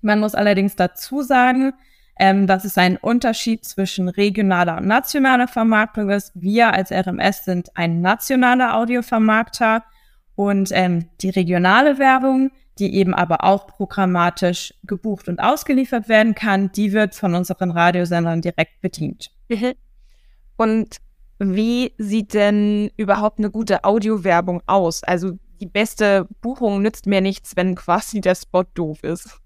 man 0.03 0.21
muss 0.21 0.35
allerdings 0.35 0.77
dazu 0.77 1.23
sagen, 1.23 1.73
ähm, 2.19 2.47
dass 2.47 2.67
es 2.67 2.77
ein 2.77 2.99
Unterschied 2.99 3.65
zwischen 3.65 4.11
regionaler 4.11 4.77
und 4.77 4.87
nationaler 4.87 5.49
Vermarktung 5.49 6.11
ist. 6.11 6.33
Wir 6.35 6.75
als 6.75 6.93
RMS 6.93 7.47
sind 7.47 7.75
ein 7.75 8.03
nationaler 8.03 8.77
Audiovermarkter 8.77 9.85
und 10.35 10.69
ähm, 10.73 11.09
die 11.23 11.31
regionale 11.31 11.99
Werbung, 11.99 12.51
die 12.79 12.95
eben 12.95 13.15
aber 13.15 13.43
auch 13.43 13.67
programmatisch 13.69 14.75
gebucht 14.85 15.31
und 15.31 15.41
ausgeliefert 15.41 16.11
werden 16.11 16.35
kann, 16.35 16.71
die 16.73 16.93
wird 16.93 17.15
von 17.15 17.35
unseren 17.35 17.71
Radiosendern 17.71 18.43
direkt 18.43 18.83
bedient. 18.83 19.31
Und 20.59 20.97
wie 21.39 21.93
sieht 21.99 22.35
denn 22.35 22.91
überhaupt 22.97 23.39
eine 23.39 23.51
gute 23.51 23.85
Audiowerbung 23.85 24.61
aus? 24.67 25.05
Also 25.05 25.39
die 25.59 25.67
beste 25.67 26.27
Buchung 26.41 26.83
nützt 26.83 27.07
mir 27.07 27.21
nichts, 27.21 27.57
wenn 27.57 27.75
quasi 27.75 28.21
der 28.21 28.35
Spot 28.35 28.65
doof 28.75 29.03
ist. 29.03 29.41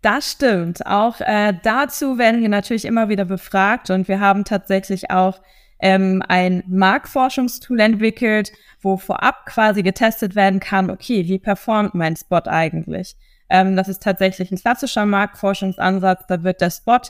Das 0.00 0.30
stimmt. 0.30 0.86
Auch 0.86 1.20
äh, 1.20 1.54
dazu 1.62 2.18
werden 2.18 2.40
wir 2.40 2.48
natürlich 2.48 2.84
immer 2.84 3.08
wieder 3.08 3.24
befragt 3.24 3.90
und 3.90 4.06
wir 4.08 4.20
haben 4.20 4.44
tatsächlich 4.44 5.10
auch 5.10 5.40
ähm, 5.80 6.22
ein 6.26 6.62
Marktforschungstool 6.68 7.80
entwickelt, 7.80 8.52
wo 8.80 8.96
vorab 8.96 9.46
quasi 9.46 9.82
getestet 9.82 10.34
werden 10.34 10.60
kann, 10.60 10.90
okay, 10.90 11.26
wie 11.26 11.38
performt 11.38 11.94
mein 11.94 12.16
Spot 12.16 12.42
eigentlich? 12.46 13.16
Ähm, 13.48 13.76
das 13.76 13.88
ist 13.88 14.02
tatsächlich 14.02 14.50
ein 14.50 14.58
klassischer 14.58 15.06
Marktforschungsansatz. 15.06 16.26
Da 16.28 16.42
wird 16.42 16.60
der 16.60 16.70
Spot 16.70 17.00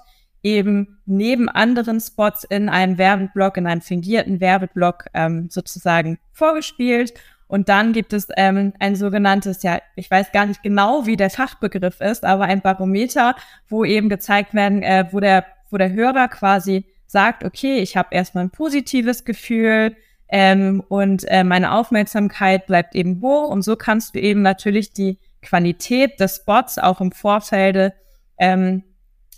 eben 0.42 1.00
neben 1.04 1.48
anderen 1.48 2.00
Spots 2.00 2.44
in 2.44 2.68
einem 2.68 2.96
Werbeblock, 2.96 3.56
in 3.56 3.66
einem 3.66 3.80
fingierten 3.80 4.40
Werbeblock 4.40 5.06
ähm, 5.14 5.48
sozusagen 5.50 6.18
vorgespielt. 6.32 7.14
Und 7.48 7.70
dann 7.70 7.92
gibt 7.92 8.12
es 8.12 8.28
ähm, 8.36 8.74
ein 8.78 8.94
sogenanntes, 8.94 9.62
ja, 9.62 9.80
ich 9.96 10.10
weiß 10.10 10.32
gar 10.32 10.46
nicht 10.46 10.62
genau, 10.62 11.06
wie 11.06 11.16
der 11.16 11.30
Fachbegriff 11.30 12.00
ist, 12.00 12.24
aber 12.24 12.44
ein 12.44 12.60
Barometer, 12.60 13.34
wo 13.68 13.84
eben 13.84 14.08
gezeigt 14.10 14.54
werden, 14.54 14.82
äh, 14.82 15.06
wo 15.10 15.18
der, 15.18 15.46
wo 15.70 15.78
der 15.78 15.92
Hörer 15.92 16.28
quasi 16.28 16.84
sagt, 17.06 17.44
okay, 17.44 17.78
ich 17.78 17.96
habe 17.96 18.08
erstmal 18.12 18.44
ein 18.44 18.50
positives 18.50 19.24
Gefühl 19.24 19.96
ähm, 20.28 20.82
und 20.88 21.24
äh, 21.28 21.42
meine 21.42 21.72
Aufmerksamkeit 21.72 22.66
bleibt 22.66 22.94
eben 22.94 23.22
hoch. 23.22 23.48
Und 23.48 23.62
so 23.62 23.76
kannst 23.76 24.14
du 24.14 24.20
eben 24.20 24.42
natürlich 24.42 24.92
die 24.92 25.18
Qualität 25.40 26.20
des 26.20 26.36
Spots 26.36 26.78
auch 26.78 27.00
im 27.00 27.12
Vorfeld 27.12 27.94
ähm, 28.38 28.82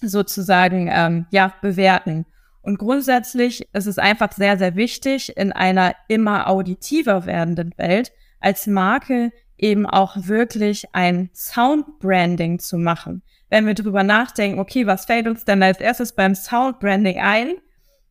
sozusagen 0.03 0.91
ähm, 0.93 1.27
ja 1.31 1.55
bewerten. 1.63 2.27
Und 2.63 2.79
grundsätzlich 2.79 3.67
ist 3.73 3.87
es 3.87 3.99
einfach 3.99 4.33
sehr, 4.33 4.59
sehr 4.59 4.77
wichtig, 4.77 5.37
in 5.37 5.53
einer 5.53 5.95
immer 6.09 6.49
auditiver 6.49 7.27
werdenden 7.27 7.73
Welt 7.77 8.13
als 8.39 8.67
Marke 8.67 9.33
eben 9.57 9.87
auch 9.87 10.17
wirklich 10.17 10.87
ein 10.95 11.31
Soundbranding 11.35 12.59
zu 12.59 12.79
machen. 12.79 13.23
Wenn 13.49 13.67
wir 13.67 13.75
drüber 13.75 14.03
nachdenken, 14.03 14.59
okay, 14.59 14.87
was 14.87 15.05
fällt 15.05 15.27
uns 15.27 15.45
denn 15.45 15.63
als 15.63 15.81
erstes 15.81 16.13
beim 16.15 16.35
Soundbranding 16.35 17.19
ein? 17.19 17.55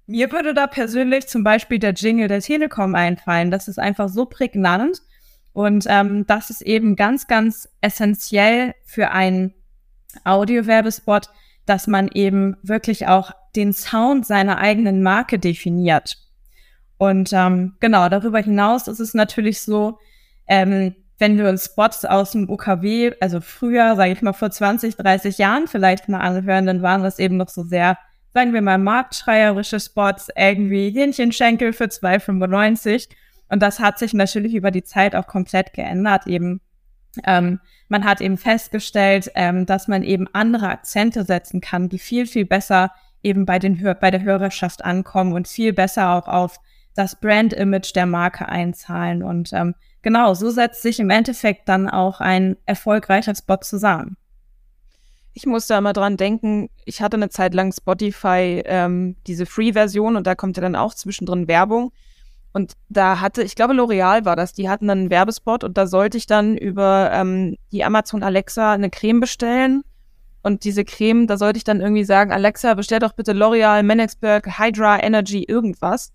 Mir 0.05 0.31
würde 0.31 0.53
da 0.53 0.67
persönlich 0.67 1.27
zum 1.27 1.43
Beispiel 1.43 1.79
der 1.79 1.93
Jingle 1.93 2.27
der 2.27 2.41
Telekom 2.41 2.95
einfallen. 2.95 3.51
Das 3.51 3.67
ist 3.67 3.79
einfach 3.79 4.09
so 4.09 4.25
prägnant. 4.25 5.01
Und 5.53 5.85
ähm, 5.88 6.25
das 6.27 6.49
ist 6.49 6.62
eben 6.62 6.95
ganz, 6.95 7.27
ganz 7.27 7.69
essentiell 7.81 8.73
für 8.83 9.12
einen 9.12 9.53
Audiowerbespot, 10.23 11.29
dass 11.65 11.88
man 11.88 12.07
eben 12.07 12.57
wirklich 12.63 13.07
auch 13.07 13.31
den 13.55 13.73
Sound 13.73 14.25
seiner 14.25 14.57
eigenen 14.57 15.01
Marke 15.01 15.39
definiert. 15.39 16.17
Und 16.97 17.31
ähm, 17.33 17.75
genau, 17.79 18.09
darüber 18.09 18.39
hinaus 18.39 18.88
ist 18.88 18.99
es 18.99 19.13
natürlich 19.13 19.62
so, 19.62 19.99
ähm, 20.47 20.95
wenn 21.17 21.38
wir 21.38 21.49
uns 21.49 21.65
Spots 21.65 22.05
aus 22.05 22.31
dem 22.31 22.49
UKW, 22.49 23.13
also 23.19 23.41
früher, 23.41 23.95
sage 23.95 24.12
ich 24.12 24.21
mal 24.21 24.33
vor 24.33 24.51
20, 24.51 24.95
30 24.95 25.38
Jahren 25.38 25.67
vielleicht 25.67 26.09
mal 26.09 26.19
anhören, 26.19 26.65
dann 26.65 26.81
waren 26.81 27.03
das 27.03 27.19
eben 27.19 27.38
noch 27.38 27.49
so 27.49 27.63
sehr, 27.63 27.97
sagen 28.33 28.53
wir 28.53 28.62
mal, 28.62 28.77
marktschreierische 28.77 29.79
Spots, 29.79 30.29
irgendwie 30.35 30.91
Hähnchenschenkel 30.91 31.73
für 31.73 31.85
2,95. 31.85 33.09
Und 33.49 33.62
das 33.62 33.79
hat 33.79 33.99
sich 33.99 34.13
natürlich 34.13 34.53
über 34.53 34.71
die 34.71 34.83
Zeit 34.83 35.15
auch 35.15 35.27
komplett 35.27 35.73
geändert, 35.73 36.27
eben 36.27 36.62
ähm, 37.25 37.59
man 37.88 38.03
hat 38.03 38.21
eben 38.21 38.38
festgestellt, 38.38 39.31
ähm, 39.35 39.65
dass 39.65 39.88
man 39.88 40.03
eben 40.03 40.27
andere 40.33 40.69
Akzente 40.69 41.23
setzen 41.23 41.62
kann, 41.62 41.89
die 41.89 41.99
viel, 41.99 42.25
viel 42.25 42.45
besser 42.45 42.91
eben 43.23 43.45
bei, 43.45 43.60
den, 43.60 43.82
bei 43.99 44.12
der 44.12 44.23
Hörerschaft 44.23 44.84
ankommen 44.84 45.34
und 45.34 45.47
viel 45.47 45.73
besser 45.73 46.15
auch 46.15 46.27
auf 46.27 46.58
das 46.95 47.19
Brand-Image 47.19 47.95
der 47.95 48.05
Marke 48.05 48.47
einzahlen. 48.47 49.23
Und 49.23 49.53
ähm, 49.53 49.75
genau, 50.01 50.34
so 50.34 50.49
setzt 50.49 50.82
sich 50.82 50.99
im 50.99 51.10
Endeffekt 51.10 51.69
dann 51.69 51.89
auch 51.89 52.19
ein 52.19 52.58
erfolgreicher 52.65 53.36
Spot 53.36 53.58
zusammen. 53.58 54.17
Ich 55.34 55.45
muss 55.45 55.67
da 55.67 55.77
immer 55.77 55.93
dran 55.93 56.17
denken, 56.17 56.69
ich 56.86 57.01
hatte 57.01 57.15
eine 57.15 57.29
Zeit 57.29 57.53
lang 57.53 57.71
Spotify, 57.71 58.63
ähm, 58.65 59.15
diese 59.27 59.45
Free-Version 59.45 60.15
und 60.15 60.27
da 60.27 60.36
kommt 60.36 60.58
ja 60.58 60.62
dann 60.62 60.75
auch 60.75 60.93
zwischendrin 60.93 61.47
Werbung. 61.47 61.91
Und 62.51 62.73
da 62.89 63.21
hatte, 63.21 63.43
ich 63.43 63.55
glaube, 63.55 63.73
L'Oreal 63.73 64.25
war 64.25 64.36
das, 64.36 64.53
die 64.53 64.69
hatten 64.69 64.88
dann 64.88 64.99
einen 64.99 65.10
Werbespot 65.12 65.63
und 65.63 65.77
da 65.77 65.86
sollte 65.86 66.17
ich 66.17 66.25
dann 66.25 66.58
über 66.58 67.12
ähm, 67.13 67.58
die 67.71 67.86
Amazon 67.86 68.23
Alexa 68.23 68.73
eine 68.73 68.89
Creme 68.89 69.19
bestellen. 69.19 69.84
Und 70.41 70.63
diese 70.63 70.86
Creme, 70.86 71.28
da 71.28 71.38
sollte 71.38 71.58
ich 71.58 71.63
dann 71.63 71.82
irgendwie 71.82 72.04
sagen, 72.04 72.32
Alexa, 72.32 72.73
bestell 72.73 72.99
doch 72.99 73.13
bitte 73.13 73.34
L'Oreal, 73.34 73.84
Manexberg, 73.84 74.60
Hydra, 74.60 75.02
Energy, 75.04 75.43
irgendwas. 75.43 76.12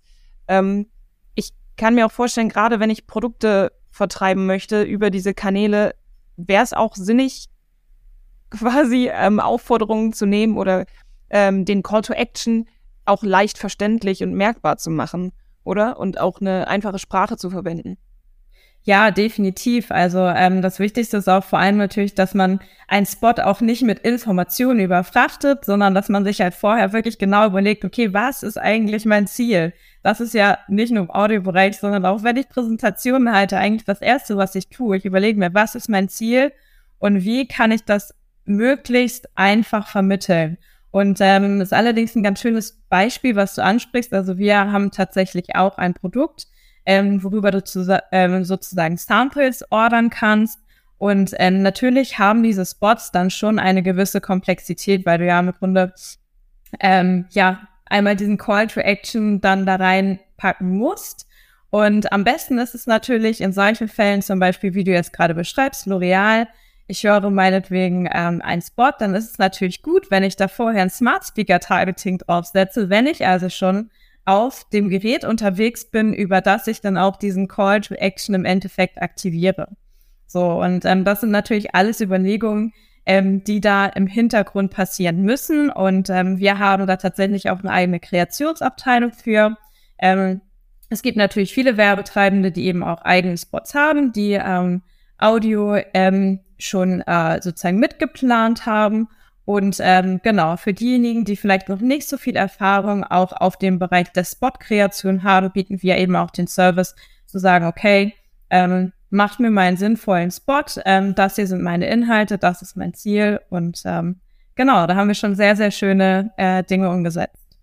Ähm, 0.47 0.87
ich 1.35 1.51
kann 1.77 1.95
mir 1.95 2.05
auch 2.05 2.11
vorstellen, 2.11 2.49
gerade 2.49 2.79
wenn 2.79 2.89
ich 2.89 3.07
Produkte 3.07 3.71
vertreiben 3.91 4.45
möchte 4.45 4.83
über 4.83 5.09
diese 5.09 5.33
Kanäle, 5.33 5.95
wäre 6.37 6.63
es 6.63 6.73
auch 6.73 6.95
sinnig, 6.95 7.47
quasi 8.49 9.09
ähm, 9.11 9.39
Aufforderungen 9.39 10.13
zu 10.13 10.25
nehmen 10.25 10.57
oder 10.57 10.85
ähm, 11.29 11.65
den 11.65 11.83
Call 11.83 12.01
to 12.01 12.13
Action 12.13 12.67
auch 13.05 13.23
leicht 13.23 13.57
verständlich 13.57 14.23
und 14.23 14.33
merkbar 14.33 14.77
zu 14.77 14.89
machen 14.89 15.31
oder? 15.65 15.99
Und 15.99 16.19
auch 16.19 16.39
eine 16.39 16.67
einfache 16.69 16.99
Sprache 16.99 17.35
zu 17.35 17.49
verwenden. 17.49 17.97
Ja, 18.87 19.09
definitiv. 19.09 19.89
Also 19.89 20.19
ähm, 20.19 20.61
das 20.61 20.77
Wichtigste 20.79 21.17
ist 21.17 21.27
auch 21.27 21.43
vor 21.43 21.57
allem 21.57 21.77
natürlich, 21.77 22.13
dass 22.13 22.35
man 22.35 22.59
einen 22.87 23.07
Spot 23.07 23.33
auch 23.41 23.59
nicht 23.59 23.81
mit 23.81 23.97
Informationen 23.99 24.79
überfrachtet, 24.79 25.65
sondern 25.65 25.95
dass 25.95 26.07
man 26.07 26.23
sich 26.23 26.39
halt 26.39 26.53
vorher 26.53 26.93
wirklich 26.93 27.17
genau 27.17 27.47
überlegt, 27.47 27.83
okay, 27.83 28.13
was 28.13 28.43
ist 28.43 28.57
eigentlich 28.57 29.05
mein 29.05 29.25
Ziel? 29.25 29.73
Das 30.03 30.21
ist 30.21 30.35
ja 30.35 30.59
nicht 30.67 30.93
nur 30.93 31.05
im 31.05 31.09
Audiobereich, 31.09 31.77
sondern 31.77 32.05
auch 32.05 32.21
wenn 32.21 32.37
ich 32.37 32.47
Präsentationen 32.47 33.33
halte, 33.33 33.57
eigentlich 33.57 33.85
das 33.85 34.01
Erste, 34.01 34.37
was 34.37 34.53
ich 34.53 34.69
tue. 34.69 34.97
Ich 34.97 35.05
überlege 35.05 35.39
mir, 35.39 35.55
was 35.55 35.73
ist 35.73 35.89
mein 35.89 36.07
Ziel 36.07 36.51
und 36.99 37.23
wie 37.23 37.47
kann 37.47 37.71
ich 37.71 37.85
das 37.85 38.13
möglichst 38.45 39.35
einfach 39.35 39.87
vermitteln? 39.87 40.59
Und 40.91 41.17
ähm, 41.21 41.59
ist 41.59 41.73
allerdings 41.73 42.15
ein 42.15 42.21
ganz 42.21 42.39
schönes 42.39 42.83
Beispiel, 42.87 43.35
was 43.35 43.55
du 43.55 43.63
ansprichst. 43.63 44.13
Also 44.13 44.37
wir 44.37 44.71
haben 44.71 44.91
tatsächlich 44.91 45.55
auch 45.55 45.79
ein 45.79 45.95
Produkt, 45.95 46.45
ähm, 46.85 47.23
worüber 47.23 47.51
du 47.51 47.63
zu, 47.63 48.01
ähm, 48.11 48.43
sozusagen 48.43 48.97
Samples 48.97 49.63
ordern 49.71 50.09
kannst. 50.09 50.59
Und 50.97 51.33
ähm, 51.37 51.61
natürlich 51.61 52.19
haben 52.19 52.43
diese 52.43 52.65
Spots 52.65 53.11
dann 53.11 53.29
schon 53.29 53.59
eine 53.59 53.83
gewisse 53.83 54.21
Komplexität, 54.21 55.05
weil 55.05 55.17
du 55.17 55.25
ja 55.25 55.39
im 55.39 55.51
Grunde 55.51 55.93
ähm, 56.79 57.25
ja 57.31 57.67
einmal 57.85 58.15
diesen 58.15 58.37
Call 58.37 58.67
to 58.67 58.79
Action 58.79 59.41
dann 59.41 59.65
da 59.65 59.75
reinpacken 59.75 60.77
musst. 60.77 61.27
Und 61.69 62.11
am 62.13 62.23
besten 62.23 62.57
ist 62.57 62.75
es 62.75 62.87
natürlich 62.87 63.41
in 63.41 63.51
solchen 63.51 63.87
Fällen, 63.87 64.21
zum 64.21 64.39
Beispiel, 64.39 64.73
wie 64.73 64.83
du 64.83 64.91
jetzt 64.91 65.11
gerade 65.11 65.33
beschreibst, 65.33 65.87
L'Oreal, 65.87 66.47
ich 66.87 67.03
höre 67.03 67.29
meinetwegen 67.29 68.07
ähm, 68.13 68.41
einen 68.43 68.61
Spot, 68.61 68.91
dann 68.97 69.15
ist 69.15 69.31
es 69.31 69.37
natürlich 69.39 69.81
gut, 69.81 70.11
wenn 70.11 70.23
ich 70.23 70.35
da 70.35 70.47
vorher 70.47 70.83
ein 70.83 70.89
Smart 70.89 71.25
Speaker 71.25 71.59
Targeting 71.59 72.19
draufsetze, 72.19 72.89
wenn 72.89 73.07
ich 73.07 73.25
also 73.25 73.49
schon 73.49 73.89
auf 74.25 74.67
dem 74.69 74.89
Gerät 74.89 75.23
unterwegs 75.23 75.85
bin, 75.85 76.13
über 76.13 76.41
das 76.41 76.67
ich 76.67 76.81
dann 76.81 76.97
auch 76.97 77.15
diesen 77.15 77.47
Call 77.47 77.81
to 77.81 77.93
Action 77.93 78.35
im 78.35 78.45
Endeffekt 78.45 79.01
aktiviere. 79.01 79.69
So, 80.27 80.61
und 80.61 80.85
ähm, 80.85 81.05
das 81.05 81.21
sind 81.21 81.31
natürlich 81.31 81.75
alles 81.75 82.01
Überlegungen, 82.01 82.73
ähm, 83.05 83.43
die 83.43 83.61
da 83.61 83.85
im 83.85 84.07
Hintergrund 84.07 84.71
passieren 84.71 85.21
müssen. 85.21 85.69
Und 85.69 86.09
ähm, 86.09 86.39
wir 86.39 86.59
haben 86.59 86.87
da 86.87 86.97
tatsächlich 86.97 87.49
auch 87.49 87.59
eine 87.59 87.71
eigene 87.71 87.99
Kreationsabteilung 87.99 89.13
für. 89.13 89.57
Ähm, 89.99 90.41
es 90.89 91.01
gibt 91.01 91.17
natürlich 91.17 91.53
viele 91.53 91.77
Werbetreibende, 91.77 92.51
die 92.51 92.65
eben 92.65 92.83
auch 92.83 93.01
eigene 93.03 93.37
Spots 93.37 93.75
haben, 93.75 94.11
die 94.11 94.33
ähm, 94.33 94.81
Audio 95.17 95.77
ähm, 95.93 96.41
schon 96.57 97.01
äh, 97.01 97.41
sozusagen 97.41 97.79
mitgeplant 97.79 98.65
haben. 98.65 99.07
Und 99.45 99.77
ähm, 99.79 100.19
genau, 100.23 100.57
für 100.57 100.73
diejenigen, 100.73 101.23
die 101.23 101.35
vielleicht 101.35 101.69
noch 101.69 101.79
nicht 101.79 102.09
so 102.09 102.17
viel 102.17 102.35
Erfahrung 102.35 103.03
auch 103.03 103.31
auf 103.31 103.57
dem 103.57 103.77
Bereich 103.77 104.11
der 104.11 104.23
Spot-Kreation 104.23 105.23
haben, 105.23 105.51
bieten 105.51 105.81
wir 105.83 105.97
eben 105.97 106.15
auch 106.15 106.31
den 106.31 106.47
Service 106.47 106.95
zu 107.27 107.37
sagen, 107.37 107.67
okay, 107.67 108.13
ähm, 108.49 108.91
macht 109.11 109.39
mir 109.39 109.51
meinen 109.51 109.77
sinnvollen 109.77 110.31
Spot, 110.31 110.63
ähm, 110.83 111.15
das 111.15 111.35
hier 111.35 111.47
sind 111.47 111.61
meine 111.61 111.87
Inhalte, 111.87 112.37
das 112.37 112.61
ist 112.61 112.75
mein 112.75 112.93
Ziel 112.93 113.39
und 113.49 113.81
ähm, 113.85 114.19
genau, 114.55 114.87
da 114.87 114.95
haben 114.95 115.07
wir 115.07 115.15
schon 115.15 115.35
sehr, 115.35 115.55
sehr 115.55 115.71
schöne 115.71 116.31
äh, 116.37 116.63
Dinge 116.63 116.89
umgesetzt. 116.89 117.57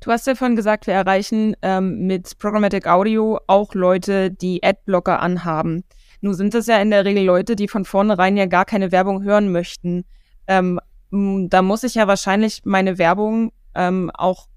Du 0.00 0.10
hast 0.10 0.26
ja 0.26 0.34
vorhin 0.34 0.56
gesagt, 0.56 0.86
wir 0.86 0.94
erreichen 0.94 1.56
ähm, 1.62 2.06
mit 2.06 2.38
Programmatic 2.38 2.86
Audio 2.88 3.38
auch 3.46 3.74
Leute, 3.74 4.30
die 4.30 4.62
Adblocker 4.62 5.20
anhaben. 5.20 5.84
Nun 6.20 6.34
sind 6.34 6.54
es 6.54 6.66
ja 6.66 6.80
in 6.80 6.90
der 6.90 7.04
Regel 7.04 7.24
Leute, 7.24 7.56
die 7.56 7.68
von 7.68 7.84
vornherein 7.84 8.36
ja 8.36 8.46
gar 8.46 8.64
keine 8.64 8.90
Werbung 8.92 9.22
hören 9.22 9.52
möchten. 9.52 10.04
Ähm, 10.48 10.80
da 11.12 11.60
muss 11.60 11.84
ich 11.84 11.94
ja 11.94 12.06
wahrscheinlich 12.08 12.62
meine 12.64 12.96
Werbung 12.96 13.52
ähm, 13.74 14.10
auch 14.14 14.48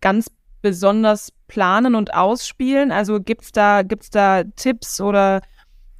ganz 0.00 0.30
besonders 0.62 1.32
planen 1.46 1.94
und 1.94 2.12
ausspielen. 2.12 2.90
Also 2.90 3.20
gibt's 3.20 3.52
da, 3.52 3.82
gibt's 3.82 4.10
da 4.10 4.42
Tipps 4.56 5.00
oder 5.00 5.42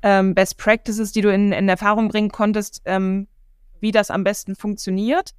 ähm, 0.02 0.34
Best 0.34 0.58
Practices, 0.58 1.12
die 1.12 1.20
du 1.20 1.32
in, 1.32 1.52
in 1.52 1.68
Erfahrung 1.68 2.08
bringen 2.08 2.30
konntest, 2.30 2.82
ähm, 2.84 3.28
wie 3.80 3.92
das 3.92 4.10
am 4.10 4.24
besten 4.24 4.56
funktioniert? 4.56 5.34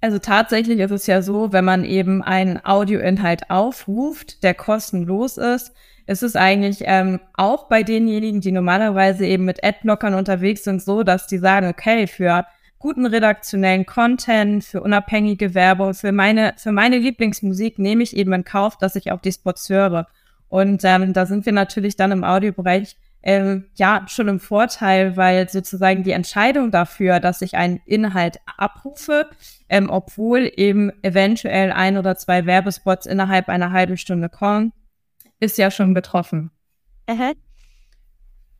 Also 0.00 0.18
tatsächlich 0.18 0.80
ist 0.80 0.90
es 0.90 1.06
ja 1.06 1.22
so, 1.22 1.52
wenn 1.52 1.64
man 1.64 1.84
eben 1.84 2.22
einen 2.22 2.62
Audioinhalt 2.64 3.50
aufruft, 3.50 4.42
der 4.42 4.54
kostenlos 4.54 5.38
ist, 5.38 5.72
ist 6.06 6.22
es 6.22 6.36
eigentlich 6.36 6.82
ähm, 6.82 7.20
auch 7.34 7.68
bei 7.68 7.82
denjenigen, 7.82 8.40
die 8.40 8.52
normalerweise 8.52 9.26
eben 9.26 9.44
mit 9.44 9.64
Adblockern 9.64 10.14
unterwegs 10.14 10.64
sind, 10.64 10.82
so, 10.82 11.02
dass 11.02 11.26
die 11.26 11.38
sagen, 11.38 11.68
okay, 11.68 12.06
für 12.06 12.46
guten 12.78 13.06
redaktionellen 13.06 13.86
Content, 13.86 14.64
für 14.64 14.82
unabhängige 14.82 15.54
Werbung, 15.54 15.94
für 15.94 16.12
meine, 16.12 16.54
für 16.56 16.72
meine 16.72 16.98
Lieblingsmusik 16.98 17.78
nehme 17.78 18.02
ich 18.02 18.16
eben 18.16 18.32
in 18.32 18.44
Kauf, 18.44 18.76
dass 18.78 18.96
ich 18.96 19.12
auch 19.12 19.20
die 19.20 19.32
Spots 19.32 19.68
höre. 19.68 20.06
Und 20.48 20.82
ähm, 20.84 21.12
da 21.12 21.26
sind 21.26 21.46
wir 21.46 21.52
natürlich 21.52 21.96
dann 21.96 22.12
im 22.12 22.24
Audiobereich 22.24 22.96
ähm, 23.22 23.64
ja 23.74 24.04
schon 24.06 24.28
im 24.28 24.38
Vorteil, 24.38 25.16
weil 25.16 25.48
sozusagen 25.48 26.04
die 26.04 26.12
Entscheidung 26.12 26.70
dafür, 26.70 27.18
dass 27.18 27.42
ich 27.42 27.56
einen 27.56 27.80
Inhalt 27.84 28.38
abrufe, 28.56 29.28
ähm, 29.68 29.90
obwohl 29.90 30.50
eben 30.54 30.92
eventuell 31.02 31.72
ein 31.72 31.98
oder 31.98 32.16
zwei 32.16 32.46
Werbespots 32.46 33.04
innerhalb 33.06 33.48
einer 33.48 33.72
halben 33.72 33.96
Stunde 33.96 34.28
kommen, 34.28 34.72
ist 35.40 35.58
ja 35.58 35.72
schon 35.72 35.92
betroffen. 35.92 36.52
Aha. 37.08 37.32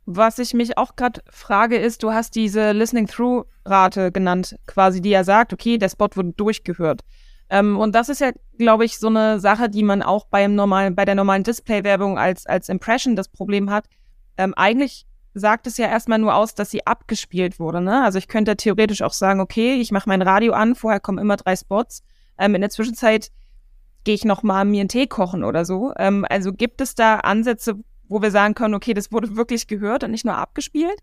Was 0.07 0.39
ich 0.39 0.55
mich 0.55 0.79
auch 0.79 0.95
gerade 0.95 1.21
frage, 1.29 1.77
ist, 1.77 2.03
du 2.05 2.13
hast 2.13 2.37
diese 2.37 2.71
Listening-Through-Rate 2.71 4.13
genannt, 4.13 4.57
quasi, 4.67 5.01
die 5.01 5.11
ja 5.11 5.25
sagt, 5.25 5.53
okay, 5.53 5.79
der 5.79 5.89
Spot 5.89 6.09
wurde 6.15 6.33
durchgehört. 6.33 7.03
Ähm, 7.51 7.77
und 7.77 7.95
das 7.95 8.09
ist 8.09 8.21
ja, 8.21 8.31
glaube 8.57 8.85
ich, 8.85 8.99
so 8.99 9.09
eine 9.09 9.41
Sache, 9.41 9.69
die 9.69 9.83
man 9.83 10.03
auch 10.03 10.27
beim 10.27 10.55
normalen, 10.55 10.95
bei 10.95 11.05
der 11.05 11.17
normalen 11.17 11.43
Display-Werbung 11.43 12.19
als, 12.19 12.47
als 12.47 12.69
Impression 12.69 13.17
das 13.17 13.29
Problem 13.29 13.71
hat. 13.71 13.87
Ähm, 14.37 14.55
eigentlich 14.55 15.07
sagt 15.35 15.67
es 15.67 15.77
ja 15.77 15.87
erstmal 15.87 16.19
nur 16.19 16.35
aus, 16.35 16.55
dass 16.55 16.71
sie 16.71 16.87
abgespielt 16.87 17.59
wurde. 17.59 17.81
Ne? 17.81 18.03
Also 18.03 18.19
ich 18.19 18.29
könnte 18.29 18.57
theoretisch 18.57 19.03
auch 19.03 19.13
sagen, 19.13 19.41
okay, 19.41 19.75
ich 19.75 19.91
mache 19.91 20.09
mein 20.09 20.23
Radio 20.23 20.53
an, 20.55 20.75
vorher 20.75 21.01
kommen 21.01 21.19
immer 21.19 21.37
drei 21.37 21.57
Spots. 21.57 22.03
Ähm, 22.39 22.55
in 22.55 22.63
der 22.63 22.71
Zwischenzeit 22.71 23.31
gehe 24.05 24.15
ich 24.15 24.25
noch 24.25 24.43
mal 24.43 24.65
mir 24.65 24.81
einen 24.81 24.89
Tee 24.89 25.07
kochen 25.07 25.45
oder 25.45 25.65
so. 25.65 25.93
Ähm, 25.99 26.25
also 26.29 26.53
gibt 26.53 26.81
es 26.81 26.95
da 26.95 27.17
Ansätze, 27.17 27.75
wo 28.09 28.23
wir 28.23 28.31
sagen 28.31 28.55
können, 28.55 28.75
okay, 28.75 28.95
das 28.95 29.13
wurde 29.13 29.37
wirklich 29.37 29.67
gehört 29.67 30.05
und 30.05 30.11
nicht 30.11 30.25
nur 30.25 30.37
abgespielt? 30.37 30.99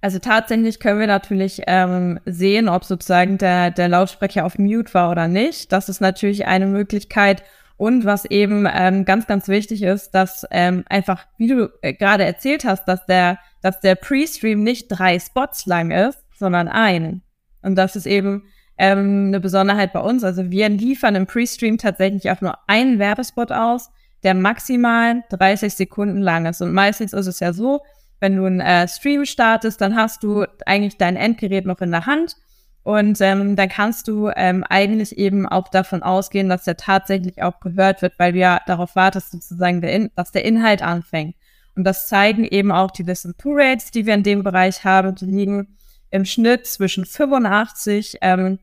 Also 0.00 0.18
tatsächlich 0.18 0.80
können 0.80 0.98
wir 0.98 1.06
natürlich 1.06 1.62
ähm, 1.68 2.18
sehen, 2.26 2.68
ob 2.68 2.84
sozusagen 2.84 3.38
der, 3.38 3.70
der 3.70 3.88
Lautsprecher 3.88 4.44
auf 4.44 4.58
Mute 4.58 4.92
war 4.94 5.12
oder 5.12 5.28
nicht. 5.28 5.70
Das 5.70 5.88
ist 5.88 6.00
natürlich 6.00 6.46
eine 6.46 6.66
Möglichkeit. 6.66 7.44
Und 7.76 8.04
was 8.04 8.24
eben 8.24 8.68
ähm, 8.72 9.04
ganz, 9.04 9.26
ganz 9.26 9.48
wichtig 9.48 9.82
ist, 9.82 10.10
dass 10.10 10.44
ähm, 10.50 10.84
einfach, 10.88 11.26
wie 11.38 11.48
du 11.48 11.70
äh, 11.82 11.94
gerade 11.94 12.24
erzählt 12.24 12.64
hast, 12.64 12.86
dass 12.86 13.06
der, 13.06 13.38
dass 13.60 13.80
der 13.80 13.94
Pre-Stream 13.94 14.62
nicht 14.62 14.88
drei 14.88 15.18
Spots 15.18 15.66
lang 15.66 15.92
ist, 15.92 16.18
sondern 16.36 16.68
ein. 16.68 17.22
Und 17.62 17.76
das 17.76 17.94
ist 17.94 18.06
eben 18.06 18.44
ähm, 18.78 19.28
eine 19.28 19.40
Besonderheit 19.40 19.92
bei 19.92 20.00
uns. 20.00 20.24
Also 20.24 20.50
wir 20.50 20.68
liefern 20.68 21.14
im 21.14 21.26
Pre-Stream 21.26 21.78
tatsächlich 21.78 22.30
auch 22.30 22.40
nur 22.40 22.58
einen 22.66 22.98
Werbespot 22.98 23.52
aus 23.52 23.90
der 24.22 24.34
maximal 24.34 25.24
30 25.30 25.74
Sekunden 25.74 26.20
lang 26.20 26.46
ist. 26.46 26.60
Und 26.62 26.72
meistens 26.72 27.12
ist 27.12 27.26
es 27.26 27.40
ja 27.40 27.52
so, 27.52 27.80
wenn 28.20 28.36
du 28.36 28.44
einen 28.44 28.60
äh, 28.60 28.86
Stream 28.86 29.24
startest, 29.24 29.80
dann 29.80 29.96
hast 29.96 30.22
du 30.22 30.46
eigentlich 30.64 30.96
dein 30.96 31.16
Endgerät 31.16 31.66
noch 31.66 31.80
in 31.80 31.90
der 31.90 32.06
Hand 32.06 32.36
und 32.84 33.20
ähm, 33.20 33.54
dann 33.54 33.68
kannst 33.68 34.08
du 34.08 34.30
ähm, 34.34 34.64
eigentlich 34.68 35.16
eben 35.16 35.46
auch 35.46 35.68
davon 35.68 36.02
ausgehen, 36.02 36.48
dass 36.48 36.64
der 36.64 36.76
tatsächlich 36.76 37.40
auch 37.42 37.60
gehört 37.60 38.02
wird, 38.02 38.18
weil 38.18 38.32
du 38.32 38.38
ja 38.38 38.60
darauf 38.66 38.96
wartest, 38.96 39.30
sozusagen, 39.30 39.80
der 39.80 39.92
in 39.92 40.10
dass 40.16 40.32
der 40.32 40.44
Inhalt 40.44 40.82
anfängt. 40.82 41.36
Und 41.76 41.84
das 41.84 42.08
zeigen 42.08 42.44
eben 42.44 42.72
auch 42.72 42.90
die 42.90 43.04
Listen-to-Rates, 43.04 43.92
die 43.92 44.04
wir 44.04 44.14
in 44.14 44.24
dem 44.24 44.42
Bereich 44.42 44.84
haben. 44.84 45.14
Die 45.14 45.26
liegen 45.26 45.78
im 46.10 46.24
Schnitt 46.24 46.66
zwischen 46.66 47.06
85 47.06 48.18
ähm, 48.20 48.58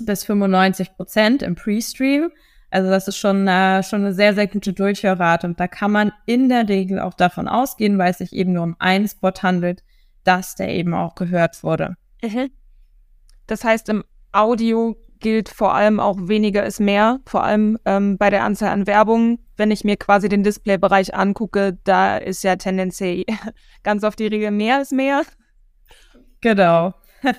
bis 0.00 0.24
95 0.24 0.96
Prozent 0.96 1.42
im 1.42 1.54
Pre-Stream. 1.54 2.32
Also 2.70 2.88
das 2.88 3.08
ist 3.08 3.16
schon, 3.16 3.48
äh, 3.48 3.82
schon 3.82 4.02
eine 4.02 4.14
sehr, 4.14 4.34
sehr 4.34 4.46
gute 4.46 4.72
Durchhörrate. 4.72 5.46
Und 5.46 5.58
da 5.58 5.66
kann 5.66 5.90
man 5.90 6.12
in 6.26 6.48
der 6.48 6.68
Regel 6.68 7.00
auch 7.00 7.14
davon 7.14 7.48
ausgehen, 7.48 7.98
weil 7.98 8.12
es 8.12 8.18
sich 8.18 8.32
eben 8.32 8.52
nur 8.52 8.62
um 8.62 8.76
einen 8.78 9.08
Spot 9.08 9.32
handelt, 9.42 9.82
dass 10.24 10.54
der 10.54 10.68
eben 10.68 10.94
auch 10.94 11.14
gehört 11.14 11.62
wurde. 11.62 11.96
Mhm. 12.22 12.50
Das 13.46 13.64
heißt, 13.64 13.88
im 13.88 14.04
Audio 14.32 14.96
gilt 15.18 15.48
vor 15.48 15.74
allem 15.74 16.00
auch 16.00 16.16
weniger 16.20 16.64
ist 16.64 16.80
mehr, 16.80 17.20
vor 17.26 17.44
allem 17.44 17.78
ähm, 17.84 18.16
bei 18.16 18.30
der 18.30 18.44
Anzahl 18.44 18.70
an 18.70 18.86
Werbung. 18.86 19.38
Wenn 19.56 19.70
ich 19.70 19.84
mir 19.84 19.96
quasi 19.96 20.28
den 20.28 20.42
Displaybereich 20.42 21.14
angucke, 21.14 21.78
da 21.84 22.16
ist 22.16 22.42
ja 22.44 22.56
tendenziell 22.56 23.24
ganz 23.82 24.04
oft 24.04 24.18
die 24.18 24.28
Regel 24.28 24.50
mehr 24.50 24.80
ist 24.80 24.92
mehr. 24.92 25.22
Genau. 26.40 26.94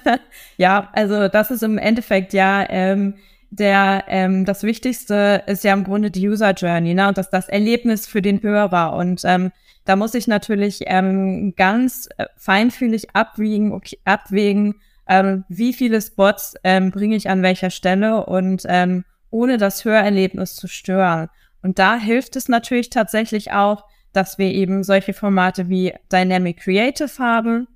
ja, 0.57 0.89
also 0.93 1.27
das 1.27 1.49
ist 1.49 1.63
im 1.63 1.77
Endeffekt 1.77 2.33
ja 2.33 2.65
ähm, 2.69 3.15
der, 3.51 4.05
ähm, 4.07 4.45
das 4.45 4.63
Wichtigste 4.63 5.43
ist 5.45 5.63
ja 5.63 5.73
im 5.73 5.83
Grunde 5.83 6.09
die 6.09 6.27
User 6.27 6.51
Journey, 6.53 6.93
ne? 6.93 7.09
Und 7.09 7.17
das, 7.17 7.29
das 7.29 7.49
Erlebnis 7.49 8.07
für 8.07 8.21
den 8.21 8.41
Hörer. 8.41 8.93
Und 8.93 9.21
ähm, 9.25 9.51
da 9.85 9.95
muss 9.95 10.13
ich 10.13 10.27
natürlich 10.27 10.79
ähm, 10.85 11.53
ganz 11.55 12.07
äh, 12.17 12.25
feinfühlig 12.37 13.13
abwiegen, 13.13 13.73
okay, 13.73 13.99
abwägen, 14.05 14.75
ähm, 15.07 15.43
wie 15.49 15.73
viele 15.73 16.01
Spots 16.01 16.55
ähm, 16.63 16.91
bringe 16.91 17.15
ich 17.15 17.29
an 17.29 17.43
welcher 17.43 17.69
Stelle 17.69 18.25
und 18.25 18.63
ähm, 18.69 19.03
ohne 19.29 19.57
das 19.57 19.83
Hörerlebnis 19.83 20.55
zu 20.55 20.67
stören. 20.67 21.29
Und 21.61 21.77
da 21.77 21.97
hilft 21.97 22.37
es 22.37 22.47
natürlich 22.47 22.89
tatsächlich 22.89 23.51
auch, 23.51 23.85
dass 24.13 24.37
wir 24.37 24.47
eben 24.47 24.83
solche 24.83 25.13
Formate 25.13 25.69
wie 25.69 25.93
Dynamic 26.11 26.61
Creative 26.61 27.11
haben, 27.19 27.67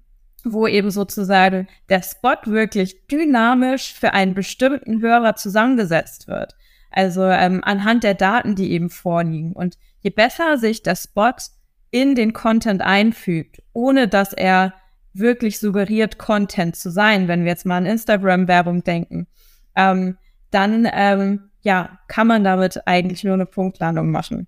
wo 0.53 0.67
eben 0.67 0.91
sozusagen 0.91 1.67
der 1.89 2.01
Spot 2.01 2.37
wirklich 2.45 3.07
dynamisch 3.07 3.93
für 3.93 4.13
einen 4.13 4.33
bestimmten 4.33 5.01
Hörer 5.01 5.35
zusammengesetzt 5.35 6.27
wird. 6.27 6.55
Also 6.91 7.23
ähm, 7.23 7.61
anhand 7.63 8.03
der 8.03 8.13
Daten, 8.13 8.55
die 8.55 8.71
eben 8.71 8.89
vorliegen. 8.89 9.51
Und 9.53 9.77
je 9.99 10.11
besser 10.11 10.57
sich 10.57 10.83
der 10.83 10.95
Spot 10.95 11.33
in 11.91 12.15
den 12.15 12.33
Content 12.33 12.81
einfügt, 12.81 13.61
ohne 13.73 14.07
dass 14.07 14.33
er 14.33 14.73
wirklich 15.13 15.59
suggeriert, 15.59 16.17
Content 16.17 16.75
zu 16.75 16.89
sein, 16.89 17.27
wenn 17.27 17.43
wir 17.43 17.51
jetzt 17.51 17.65
mal 17.65 17.77
an 17.77 17.85
Instagram-Werbung 17.85 18.83
denken, 18.83 19.27
ähm, 19.75 20.17
dann 20.51 20.87
ähm, 20.93 21.49
ja, 21.61 21.99
kann 22.07 22.27
man 22.27 22.43
damit 22.43 22.87
eigentlich 22.87 23.23
nur 23.23 23.33
eine 23.33 23.45
Punktlandung 23.45 24.11
machen. 24.11 24.47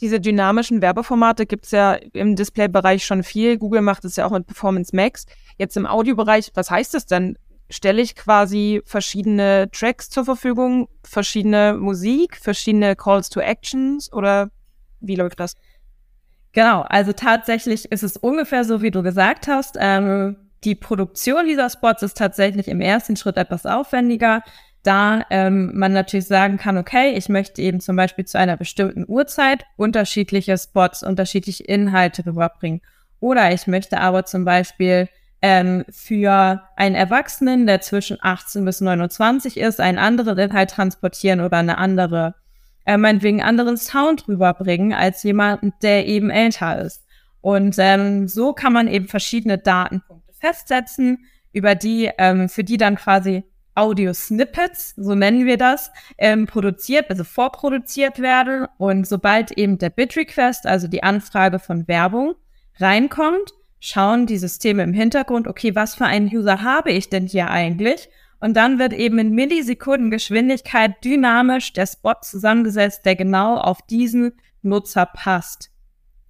Diese 0.00 0.20
dynamischen 0.20 0.80
Werbeformate 0.80 1.46
gibt 1.46 1.66
es 1.66 1.72
ja 1.72 1.94
im 1.94 2.34
Display-Bereich 2.36 3.04
schon 3.04 3.22
viel. 3.22 3.58
Google 3.58 3.82
macht 3.82 4.04
es 4.04 4.16
ja 4.16 4.26
auch 4.26 4.30
mit 4.30 4.46
Performance 4.46 4.96
Max. 4.96 5.26
Jetzt 5.58 5.76
im 5.76 5.86
Audiobereich, 5.86 6.50
was 6.54 6.70
heißt 6.70 6.94
das 6.94 7.06
denn? 7.06 7.36
Stelle 7.68 8.02
ich 8.02 8.16
quasi 8.16 8.82
verschiedene 8.84 9.68
Tracks 9.70 10.08
zur 10.10 10.24
Verfügung, 10.24 10.88
verschiedene 11.04 11.74
Musik, 11.78 12.36
verschiedene 12.36 12.96
Calls 12.96 13.28
to 13.28 13.40
Actions 13.40 14.12
oder 14.12 14.50
wie 15.00 15.16
läuft 15.16 15.38
das? 15.38 15.54
Genau, 16.52 16.80
also 16.82 17.12
tatsächlich 17.12 17.92
ist 17.92 18.02
es 18.02 18.16
ungefähr 18.16 18.64
so, 18.64 18.82
wie 18.82 18.90
du 18.90 19.02
gesagt 19.02 19.46
hast. 19.46 19.76
Ähm, 19.78 20.36
die 20.64 20.74
Produktion 20.74 21.46
dieser 21.46 21.70
Spots 21.70 22.02
ist 22.02 22.16
tatsächlich 22.16 22.68
im 22.68 22.80
ersten 22.80 23.16
Schritt 23.16 23.36
etwas 23.36 23.66
aufwendiger 23.66 24.42
da 24.82 25.24
ähm, 25.30 25.72
man 25.74 25.92
natürlich 25.92 26.26
sagen 26.26 26.56
kann, 26.56 26.78
okay, 26.78 27.12
ich 27.12 27.28
möchte 27.28 27.60
eben 27.60 27.80
zum 27.80 27.96
Beispiel 27.96 28.24
zu 28.24 28.38
einer 28.38 28.56
bestimmten 28.56 29.04
Uhrzeit 29.06 29.64
unterschiedliche 29.76 30.56
Spots, 30.56 31.02
unterschiedliche 31.02 31.64
Inhalte 31.64 32.24
rüberbringen. 32.24 32.80
Oder 33.20 33.52
ich 33.52 33.66
möchte 33.66 34.00
aber 34.00 34.24
zum 34.24 34.44
Beispiel 34.44 35.08
ähm, 35.42 35.84
für 35.90 36.62
einen 36.76 36.94
Erwachsenen, 36.94 37.66
der 37.66 37.80
zwischen 37.80 38.18
18 38.20 38.64
bis 38.64 38.80
29 38.80 39.58
ist, 39.58 39.80
einen 39.80 39.98
anderen 39.98 40.38
Inhalt 40.38 40.70
transportieren 40.70 41.40
oder 41.40 41.58
eine 41.58 41.78
andere, 41.78 42.34
äh, 42.86 42.96
meinetwegen 42.96 43.42
anderen 43.42 43.76
Sound 43.76 44.28
rüberbringen 44.28 44.94
als 44.94 45.22
jemand, 45.22 45.74
der 45.82 46.06
eben 46.06 46.30
älter 46.30 46.80
ist. 46.80 47.04
Und 47.42 47.76
ähm, 47.78 48.28
so 48.28 48.52
kann 48.52 48.72
man 48.72 48.88
eben 48.88 49.08
verschiedene 49.08 49.58
Datenpunkte 49.58 50.32
festsetzen, 50.34 51.26
über 51.52 51.74
die, 51.74 52.10
ähm, 52.18 52.48
für 52.48 52.64
die 52.64 52.76
dann 52.76 52.96
quasi 52.96 53.44
Audio-Snippets, 53.80 54.94
so 54.96 55.14
nennen 55.14 55.46
wir 55.46 55.56
das, 55.56 55.90
ähm, 56.18 56.46
produziert, 56.46 57.08
also 57.10 57.24
vorproduziert 57.24 58.20
werden. 58.20 58.66
Und 58.76 59.06
sobald 59.06 59.52
eben 59.52 59.78
der 59.78 59.90
Bit-Request, 59.90 60.66
also 60.66 60.86
die 60.86 61.02
Anfrage 61.02 61.58
von 61.58 61.88
Werbung, 61.88 62.34
reinkommt, 62.78 63.52
schauen 63.80 64.26
die 64.26 64.38
Systeme 64.38 64.82
im 64.82 64.92
Hintergrund, 64.92 65.48
okay, 65.48 65.74
was 65.74 65.94
für 65.94 66.04
einen 66.04 66.28
User 66.28 66.62
habe 66.62 66.92
ich 66.92 67.08
denn 67.08 67.26
hier 67.26 67.50
eigentlich? 67.50 68.08
Und 68.38 68.54
dann 68.56 68.78
wird 68.78 68.92
eben 68.92 69.18
in 69.18 69.34
Millisekunden 69.34 70.10
Geschwindigkeit 70.10 71.02
dynamisch 71.04 71.72
der 71.72 71.86
Spot 71.86 72.14
zusammengesetzt, 72.22 73.04
der 73.04 73.16
genau 73.16 73.56
auf 73.56 73.82
diesen 73.82 74.32
Nutzer 74.62 75.06
passt. 75.06 75.70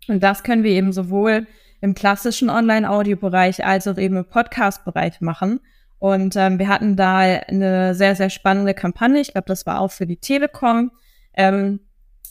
Und 0.09 0.23
das 0.23 0.43
können 0.43 0.65
wir 0.65 0.73
eben 0.73 0.93
sowohl 0.93 1.47
im 1.81 1.95
klassischen 1.95 2.51
Online-Audio-Bereich 2.51 3.65
als 3.65 3.89
auch 3.89 3.97
eben 3.97 4.17
im 4.17 4.25
Podcast-Bereich 4.25 5.21
machen. 5.21 5.61
Und 6.01 6.35
ähm, 6.35 6.59
wir 6.59 6.69
hatten 6.69 6.97
da 6.97 7.19
eine 7.19 7.95
sehr, 7.95 8.17
sehr 8.17 8.31
spannende 8.31 8.75
Kampagne. 8.75 9.21
Ich 9.21 9.33
glaube, 9.33 9.47
das 9.47 9.67
war 9.67 9.81
auch 9.81 9.93
für 9.93 10.07
die 10.07 10.17
Telekom. 10.17 10.91
Ähm, 11.35 11.81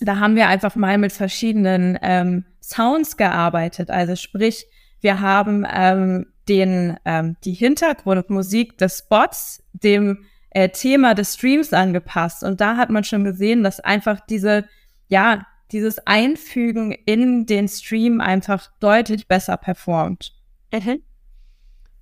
da 0.02 0.18
haben 0.18 0.36
wir 0.36 0.48
einfach 0.48 0.76
mal 0.76 0.98
mit 0.98 1.14
verschiedenen 1.14 1.98
ähm, 2.02 2.46
Sounds 2.62 3.16
gearbeitet. 3.16 3.92
Also 3.92 4.16
sprich, 4.16 4.66
wir 5.02 5.22
haben 5.22 5.66
ähm, 5.72 6.26
den, 6.48 6.98
ähm, 7.06 7.38
die 7.44 7.54
Hintergrundmusik 7.54 8.78
des 8.80 8.98
Spots 8.98 9.64
dem 9.74 10.26
äh, 10.50 10.70
Thema 10.70 11.14
des 11.14 11.36
Streams 11.36 11.72
angepasst. 11.72 12.44
Und 12.44 12.60
da 12.60 12.76
hat 12.76 12.90
man 12.90 13.04
schon 13.04 13.24
gesehen, 13.24 13.64
dass 13.64 13.80
einfach 13.80 14.20
diese, 14.20 14.66
ja, 15.10 15.46
dieses 15.72 16.00
Einfügen 16.08 16.92
in 16.92 17.46
den 17.46 17.68
Stream 17.68 18.20
einfach 18.20 18.72
deutlich 18.80 19.28
besser 19.28 19.58
performt. 19.58 20.34
Mhm. 20.74 21.04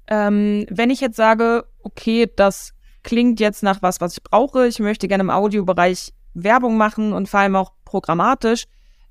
Ähm, 0.08 0.66
wenn 0.70 0.90
ich 0.90 1.02
jetzt 1.02 1.18
sage, 1.18 1.66
okay, 1.84 2.32
das 2.36 2.74
klingt 3.04 3.40
jetzt 3.40 3.64
nach 3.64 3.82
was, 3.82 4.02
was 4.02 4.14
ich 4.14 4.24
brauche, 4.24 4.68
ich 4.68 4.80
möchte 4.80 5.08
gerne 5.08 5.24
im 5.24 5.30
Audiobereich 5.30 6.14
Werbung 6.34 6.78
machen 6.78 7.14
und 7.14 7.30
vor 7.30 7.40
allem 7.40 7.56
auch 7.56 7.72
programmatisch, 7.86 8.66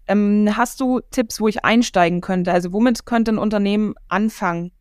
ähm, 0.09 0.49
hast 0.57 0.81
du 0.81 1.01
Tipps, 1.11 1.41
wo 1.41 1.49
ich 1.49 1.65
einsteigen 1.65 2.21
könnte? 2.21 2.53
Also 2.53 2.73
womit 2.73 3.07
könnte 3.07 3.33
ein 3.33 3.39
Unternehmen 3.39 3.95
anfangen? 4.09 4.73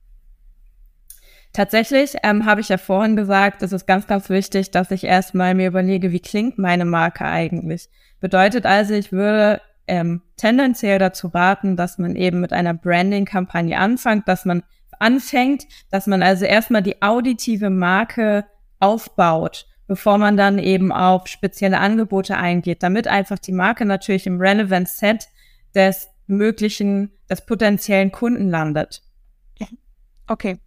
Tatsächlich 1.53 2.15
ähm, 2.23 2.45
habe 2.45 2.59
ich 2.59 2.69
ja 2.69 2.77
vorhin 2.77 3.15
gesagt, 3.15 3.63
es 3.63 3.71
ist 3.71 3.87
ganz, 3.87 4.07
ganz 4.07 4.29
wichtig, 4.29 4.71
dass 4.71 4.91
ich 4.91 5.05
erstmal 5.05 5.55
mir 5.55 5.67
überlege, 5.67 6.11
wie 6.11 6.19
klingt 6.19 6.57
meine 6.57 6.83
Marke 6.83 7.23
eigentlich. 7.23 7.89
Bedeutet 8.19 8.65
also, 8.65 8.93
ich 8.93 9.13
würde 9.13 9.61
ähm, 9.87 10.21
tendenziell 10.35 10.99
dazu 10.99 11.27
raten, 11.27 11.77
dass 11.77 11.97
man 11.97 12.17
eben 12.17 12.41
mit 12.41 12.51
einer 12.51 12.73
Branding-Kampagne 12.73 13.77
anfängt, 13.77 14.27
dass 14.27 14.43
man 14.43 14.63
anfängt, 14.99 15.65
dass 15.89 16.07
man 16.07 16.23
also 16.23 16.45
erstmal 16.45 16.81
die 16.81 17.01
auditive 17.01 17.69
Marke 17.69 18.45
aufbaut, 18.79 19.67
bevor 19.87 20.17
man 20.17 20.37
dann 20.37 20.59
eben 20.59 20.91
auf 20.91 21.27
spezielle 21.27 21.79
Angebote 21.79 22.37
eingeht, 22.37 22.83
damit 22.83 23.07
einfach 23.07 23.39
die 23.39 23.51
Marke 23.51 23.85
natürlich 23.85 24.27
im 24.27 24.39
Relevant 24.39 24.87
Set 24.87 25.27
des 25.73 26.09
möglichen, 26.27 27.11
des 27.29 27.45
potenziellen 27.45 28.11
Kunden 28.11 28.49
landet. 28.49 29.01
Okay. 30.27 30.59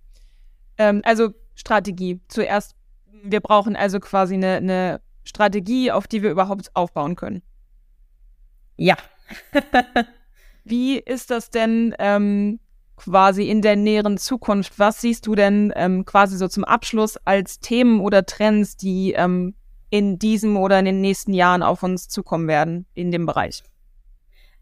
Ähm, 0.77 1.03
also 1.05 1.31
Strategie. 1.55 2.21
Zuerst, 2.29 2.77
wir 3.23 3.41
brauchen 3.41 3.77
also 3.77 4.01
quasi 4.01 4.35
eine, 4.35 4.57
eine 4.57 5.01
Strategie, 5.25 5.91
auf 5.91 6.07
die 6.07 6.23
wir 6.23 6.31
überhaupt 6.31 6.75
aufbauen 6.75 7.17
können. 7.17 7.43
Ja. 8.77 8.97
Wie 10.65 10.99
ist 10.99 11.31
das 11.31 11.51
denn 11.51 11.95
ähm, 11.99 12.61
quasi 12.99 13.49
in 13.49 13.63
der 13.63 13.77
näheren 13.77 14.19
Zukunft? 14.19 14.79
Was 14.79 15.01
siehst 15.01 15.27
du 15.27 15.35
denn 15.35 15.73
ähm, 15.77 16.05
quasi 16.05 16.37
so 16.37 16.49
zum 16.49 16.65
Abschluss 16.65 17.17
als 17.25 17.61
Themen 17.61 18.01
oder 18.01 18.27
Trends, 18.27 18.77
die 18.77 19.13
ähm, 19.13 19.55
in 19.91 20.19
diesem 20.19 20.57
oder 20.57 20.79
in 20.79 20.85
den 20.85 21.01
nächsten 21.01 21.33
Jahren 21.33 21.63
auf 21.63 21.83
uns 21.83 22.09
zukommen 22.09 22.49
werden 22.49 22.87
in 22.95 23.11
dem 23.11 23.25
Bereich? 23.25 23.63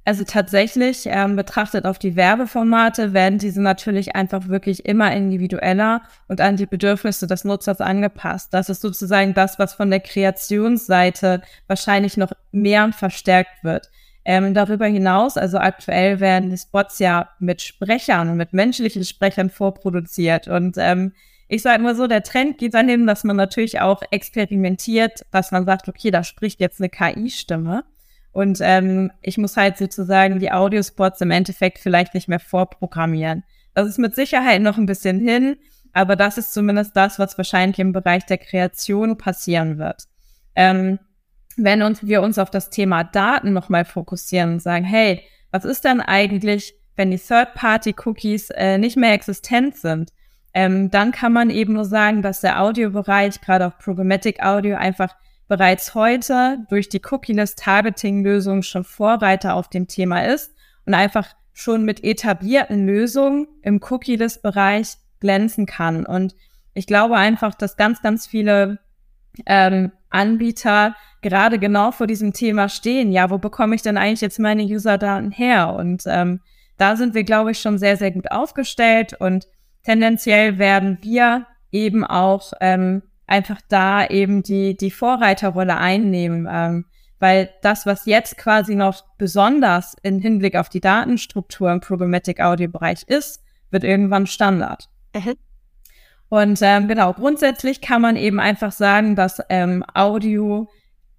Also 0.07 0.22
tatsächlich 0.22 1.07
ähm, 1.07 1.35
betrachtet 1.35 1.85
auf 1.85 1.99
die 1.99 2.14
Werbeformate 2.14 3.12
werden 3.12 3.40
diese 3.40 3.61
natürlich 3.61 4.14
einfach 4.14 4.46
wirklich 4.46 4.87
immer 4.87 5.12
individueller 5.12 6.03
und 6.29 6.40
an 6.40 6.57
die 6.57 6.66
Bedürfnisse 6.66 7.27
des 7.27 7.42
Nutzers 7.42 7.81
angepasst. 7.81 8.55
Das 8.55 8.68
ist 8.68 8.83
sozusagen 8.83 9.35
das, 9.35 9.59
was 9.59 9.75
von 9.75 9.90
der 9.90 9.99
Kreationsseite 9.99 11.42
wahrscheinlich 11.66 12.16
noch 12.16 12.31
mehr 12.53 12.92
verstärkt 12.92 13.64
wird. 13.64 13.90
Ähm, 14.28 14.54
darüber 14.54 14.86
hinaus, 14.86 15.36
also 15.36 15.58
aktuell 15.58 16.18
werden 16.18 16.50
die 16.50 16.58
Spots 16.58 16.98
ja 16.98 17.28
mit 17.38 17.62
Sprechern, 17.62 18.36
mit 18.36 18.52
menschlichen 18.52 19.04
Sprechern 19.04 19.50
vorproduziert. 19.50 20.48
Und 20.48 20.74
ähm, 20.78 21.12
ich 21.46 21.62
sage 21.62 21.80
mal 21.80 21.94
so, 21.94 22.08
der 22.08 22.24
Trend 22.24 22.58
geht 22.58 22.74
dahin, 22.74 23.06
dass 23.06 23.22
man 23.22 23.36
natürlich 23.36 23.80
auch 23.80 24.02
experimentiert, 24.10 25.24
dass 25.30 25.52
man 25.52 25.64
sagt, 25.64 25.88
okay, 25.88 26.10
da 26.10 26.24
spricht 26.24 26.58
jetzt 26.58 26.80
eine 26.80 26.88
KI-Stimme. 26.88 27.84
Und 28.32 28.58
ähm, 28.62 29.12
ich 29.22 29.38
muss 29.38 29.56
halt 29.56 29.78
sozusagen 29.78 30.40
die 30.40 30.50
Audiospots 30.50 31.20
im 31.20 31.30
Endeffekt 31.30 31.78
vielleicht 31.78 32.12
nicht 32.12 32.26
mehr 32.26 32.40
vorprogrammieren. 32.40 33.44
Das 33.74 33.86
ist 33.86 33.98
mit 33.98 34.16
Sicherheit 34.16 34.60
noch 34.60 34.76
ein 34.76 34.86
bisschen 34.86 35.20
hin, 35.20 35.56
aber 35.92 36.16
das 36.16 36.36
ist 36.36 36.52
zumindest 36.52 36.96
das, 36.96 37.20
was 37.20 37.38
wahrscheinlich 37.38 37.78
im 37.78 37.92
Bereich 37.92 38.26
der 38.26 38.38
Kreation 38.38 39.18
passieren 39.18 39.78
wird. 39.78 40.02
Ähm, 40.56 40.98
wenn 41.56 41.82
uns, 41.82 42.06
wir 42.06 42.22
uns 42.22 42.38
auf 42.38 42.50
das 42.50 42.70
Thema 42.70 43.04
Daten 43.04 43.52
nochmal 43.52 43.84
fokussieren 43.84 44.54
und 44.54 44.62
sagen, 44.62 44.84
hey, 44.84 45.22
was 45.50 45.64
ist 45.64 45.84
denn 45.84 46.00
eigentlich, 46.00 46.74
wenn 46.96 47.10
die 47.10 47.18
Third-Party-Cookies 47.18 48.50
äh, 48.50 48.78
nicht 48.78 48.96
mehr 48.96 49.12
existent 49.12 49.76
sind? 49.76 50.12
Ähm, 50.54 50.90
dann 50.90 51.12
kann 51.12 51.32
man 51.32 51.50
eben 51.50 51.74
nur 51.74 51.84
sagen, 51.84 52.22
dass 52.22 52.40
der 52.40 52.62
Audiobereich, 52.62 53.40
gerade 53.40 53.66
auf 53.66 53.78
Programmatic 53.78 54.42
Audio, 54.42 54.76
einfach 54.76 55.14
bereits 55.48 55.94
heute 55.94 56.58
durch 56.68 56.88
die 56.88 57.02
Cookie-Less-Targeting-Lösung 57.04 58.62
schon 58.62 58.84
Vorreiter 58.84 59.54
auf 59.54 59.68
dem 59.68 59.86
Thema 59.86 60.24
ist 60.24 60.54
und 60.84 60.94
einfach 60.94 61.28
schon 61.52 61.84
mit 61.84 62.04
etablierten 62.04 62.86
Lösungen 62.86 63.48
im 63.62 63.80
Cookie-Less-Bereich 63.82 64.94
glänzen 65.20 65.66
kann. 65.66 66.04
Und 66.04 66.34
ich 66.74 66.86
glaube 66.86 67.16
einfach, 67.16 67.54
dass 67.54 67.76
ganz, 67.76 68.02
ganz 68.02 68.26
viele 68.26 68.78
ähm, 69.46 69.92
Anbieter 70.10 70.94
gerade 71.28 71.58
genau 71.58 71.90
vor 71.90 72.06
diesem 72.06 72.32
Thema 72.32 72.68
stehen. 72.68 73.10
Ja, 73.10 73.30
wo 73.30 73.38
bekomme 73.38 73.74
ich 73.74 73.82
denn 73.82 73.96
eigentlich 73.96 74.20
jetzt 74.20 74.38
meine 74.38 74.62
User-Daten 74.62 75.32
her? 75.32 75.74
Und 75.74 76.04
ähm, 76.06 76.40
da 76.76 76.96
sind 76.96 77.14
wir, 77.14 77.24
glaube 77.24 77.50
ich, 77.50 77.58
schon 77.60 77.78
sehr, 77.78 77.96
sehr 77.96 78.12
gut 78.12 78.30
aufgestellt 78.30 79.14
und 79.18 79.46
tendenziell 79.82 80.58
werden 80.58 80.98
wir 81.02 81.46
eben 81.72 82.04
auch 82.04 82.52
ähm, 82.60 83.02
einfach 83.26 83.60
da 83.68 84.06
eben 84.06 84.42
die, 84.42 84.76
die 84.76 84.90
Vorreiterrolle 84.90 85.76
einnehmen. 85.76 86.48
Ähm, 86.50 86.84
weil 87.18 87.50
das, 87.62 87.86
was 87.86 88.06
jetzt 88.06 88.36
quasi 88.36 88.74
noch 88.74 89.04
besonders 89.18 89.96
im 90.02 90.20
Hinblick 90.20 90.54
auf 90.54 90.68
die 90.68 90.80
Datenstruktur 90.80 91.72
im 91.72 91.80
Programmatic 91.80 92.40
Audio 92.40 92.68
Bereich 92.68 93.04
ist, 93.06 93.42
wird 93.70 93.84
irgendwann 93.84 94.26
Standard. 94.26 94.88
Mhm. 95.14 95.34
Und 96.28 96.58
ähm, 96.60 96.88
genau, 96.88 97.12
grundsätzlich 97.12 97.80
kann 97.80 98.02
man 98.02 98.16
eben 98.16 98.40
einfach 98.40 98.72
sagen, 98.72 99.16
dass 99.16 99.40
ähm, 99.48 99.84
Audio 99.94 100.68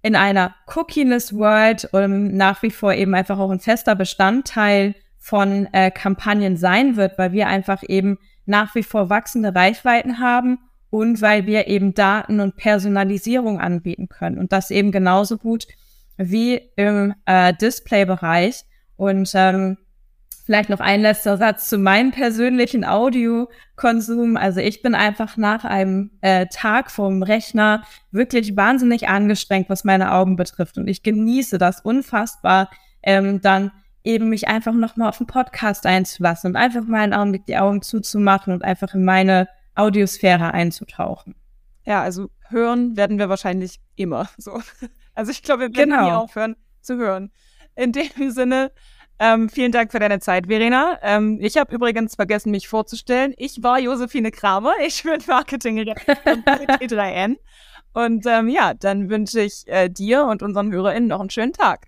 in 0.02 0.16
einer 0.16 0.54
cookieless 0.74 1.34
World 1.34 1.88
ähm, 1.92 2.36
nach 2.36 2.62
wie 2.62 2.70
vor 2.70 2.94
eben 2.94 3.14
einfach 3.14 3.38
auch 3.38 3.50
ein 3.50 3.60
fester 3.60 3.94
Bestandteil 3.94 4.94
von 5.18 5.66
äh, 5.72 5.90
Kampagnen 5.90 6.56
sein 6.56 6.96
wird, 6.96 7.18
weil 7.18 7.32
wir 7.32 7.48
einfach 7.48 7.82
eben 7.86 8.18
nach 8.46 8.74
wie 8.74 8.82
vor 8.82 9.10
wachsende 9.10 9.54
Reichweiten 9.54 10.20
haben 10.20 10.58
und 10.90 11.20
weil 11.20 11.46
wir 11.46 11.66
eben 11.66 11.94
Daten 11.94 12.40
und 12.40 12.56
Personalisierung 12.56 13.60
anbieten 13.60 14.08
können 14.08 14.38
und 14.38 14.52
das 14.52 14.70
eben 14.70 14.90
genauso 14.92 15.36
gut 15.36 15.66
wie 16.16 16.60
im 16.76 17.14
äh, 17.26 17.54
Display-Bereich. 17.54 18.64
Und 18.96 19.30
ähm, 19.34 19.78
Vielleicht 20.48 20.70
noch 20.70 20.80
ein 20.80 21.02
letzter 21.02 21.36
Satz 21.36 21.68
zu 21.68 21.76
meinem 21.76 22.10
persönlichen 22.10 22.82
Audiokonsum. 22.82 24.38
Also 24.38 24.60
ich 24.60 24.80
bin 24.80 24.94
einfach 24.94 25.36
nach 25.36 25.66
einem 25.66 26.12
äh, 26.22 26.46
Tag 26.46 26.90
vom 26.90 27.22
Rechner 27.22 27.84
wirklich 28.12 28.56
wahnsinnig 28.56 29.10
angestrengt, 29.10 29.68
was 29.68 29.84
meine 29.84 30.10
Augen 30.10 30.36
betrifft. 30.36 30.78
Und 30.78 30.88
ich 30.88 31.02
genieße 31.02 31.58
das 31.58 31.82
unfassbar, 31.82 32.70
ähm, 33.02 33.42
dann 33.42 33.72
eben 34.02 34.30
mich 34.30 34.48
einfach 34.48 34.72
nochmal 34.72 35.10
auf 35.10 35.18
den 35.18 35.26
Podcast 35.26 35.84
einzulassen 35.84 36.52
und 36.52 36.56
einfach 36.56 36.84
mal 36.84 37.00
einen 37.00 37.12
Augenblick 37.12 37.44
die 37.44 37.58
Augen 37.58 37.82
zuzumachen 37.82 38.54
und 38.54 38.64
einfach 38.64 38.94
in 38.94 39.04
meine 39.04 39.48
Audiosphäre 39.74 40.54
einzutauchen. 40.54 41.34
Ja, 41.84 42.00
also 42.00 42.30
hören 42.48 42.96
werden 42.96 43.18
wir 43.18 43.28
wahrscheinlich 43.28 43.80
immer 43.96 44.30
so. 44.38 44.62
Also 45.14 45.30
ich 45.30 45.42
glaube, 45.42 45.64
wir 45.64 45.76
werden 45.76 45.90
genau. 45.90 46.04
nie 46.04 46.12
aufhören 46.12 46.56
zu 46.80 46.96
hören. 46.96 47.32
In 47.74 47.92
dem 47.92 48.30
Sinne, 48.30 48.70
ähm, 49.18 49.48
vielen 49.48 49.72
Dank 49.72 49.90
für 49.90 49.98
deine 49.98 50.20
Zeit, 50.20 50.46
Verena. 50.46 50.98
Ähm, 51.02 51.38
ich 51.40 51.56
habe 51.56 51.74
übrigens 51.74 52.14
vergessen, 52.14 52.50
mich 52.50 52.68
vorzustellen. 52.68 53.34
Ich 53.36 53.62
war 53.62 53.78
Josephine 53.78 54.30
Kramer. 54.30 54.74
Ich 54.86 55.02
bin 55.02 55.20
Marketingreferentin 55.26 56.44
bei 56.44 56.64
T3N. 56.66 57.36
Und 57.94 58.26
ähm, 58.26 58.48
ja, 58.48 58.74
dann 58.74 59.10
wünsche 59.10 59.40
ich 59.40 59.64
äh, 59.66 59.88
dir 59.88 60.24
und 60.24 60.42
unseren 60.42 60.72
HörerInnen 60.72 61.08
noch 61.08 61.20
einen 61.20 61.30
schönen 61.30 61.52
Tag. 61.52 61.86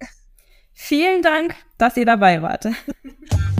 Vielen 0.72 1.22
Dank, 1.22 1.55
dass 1.78 1.97
ihr 1.97 2.07
dabei 2.07 2.43
wart. 2.43 2.66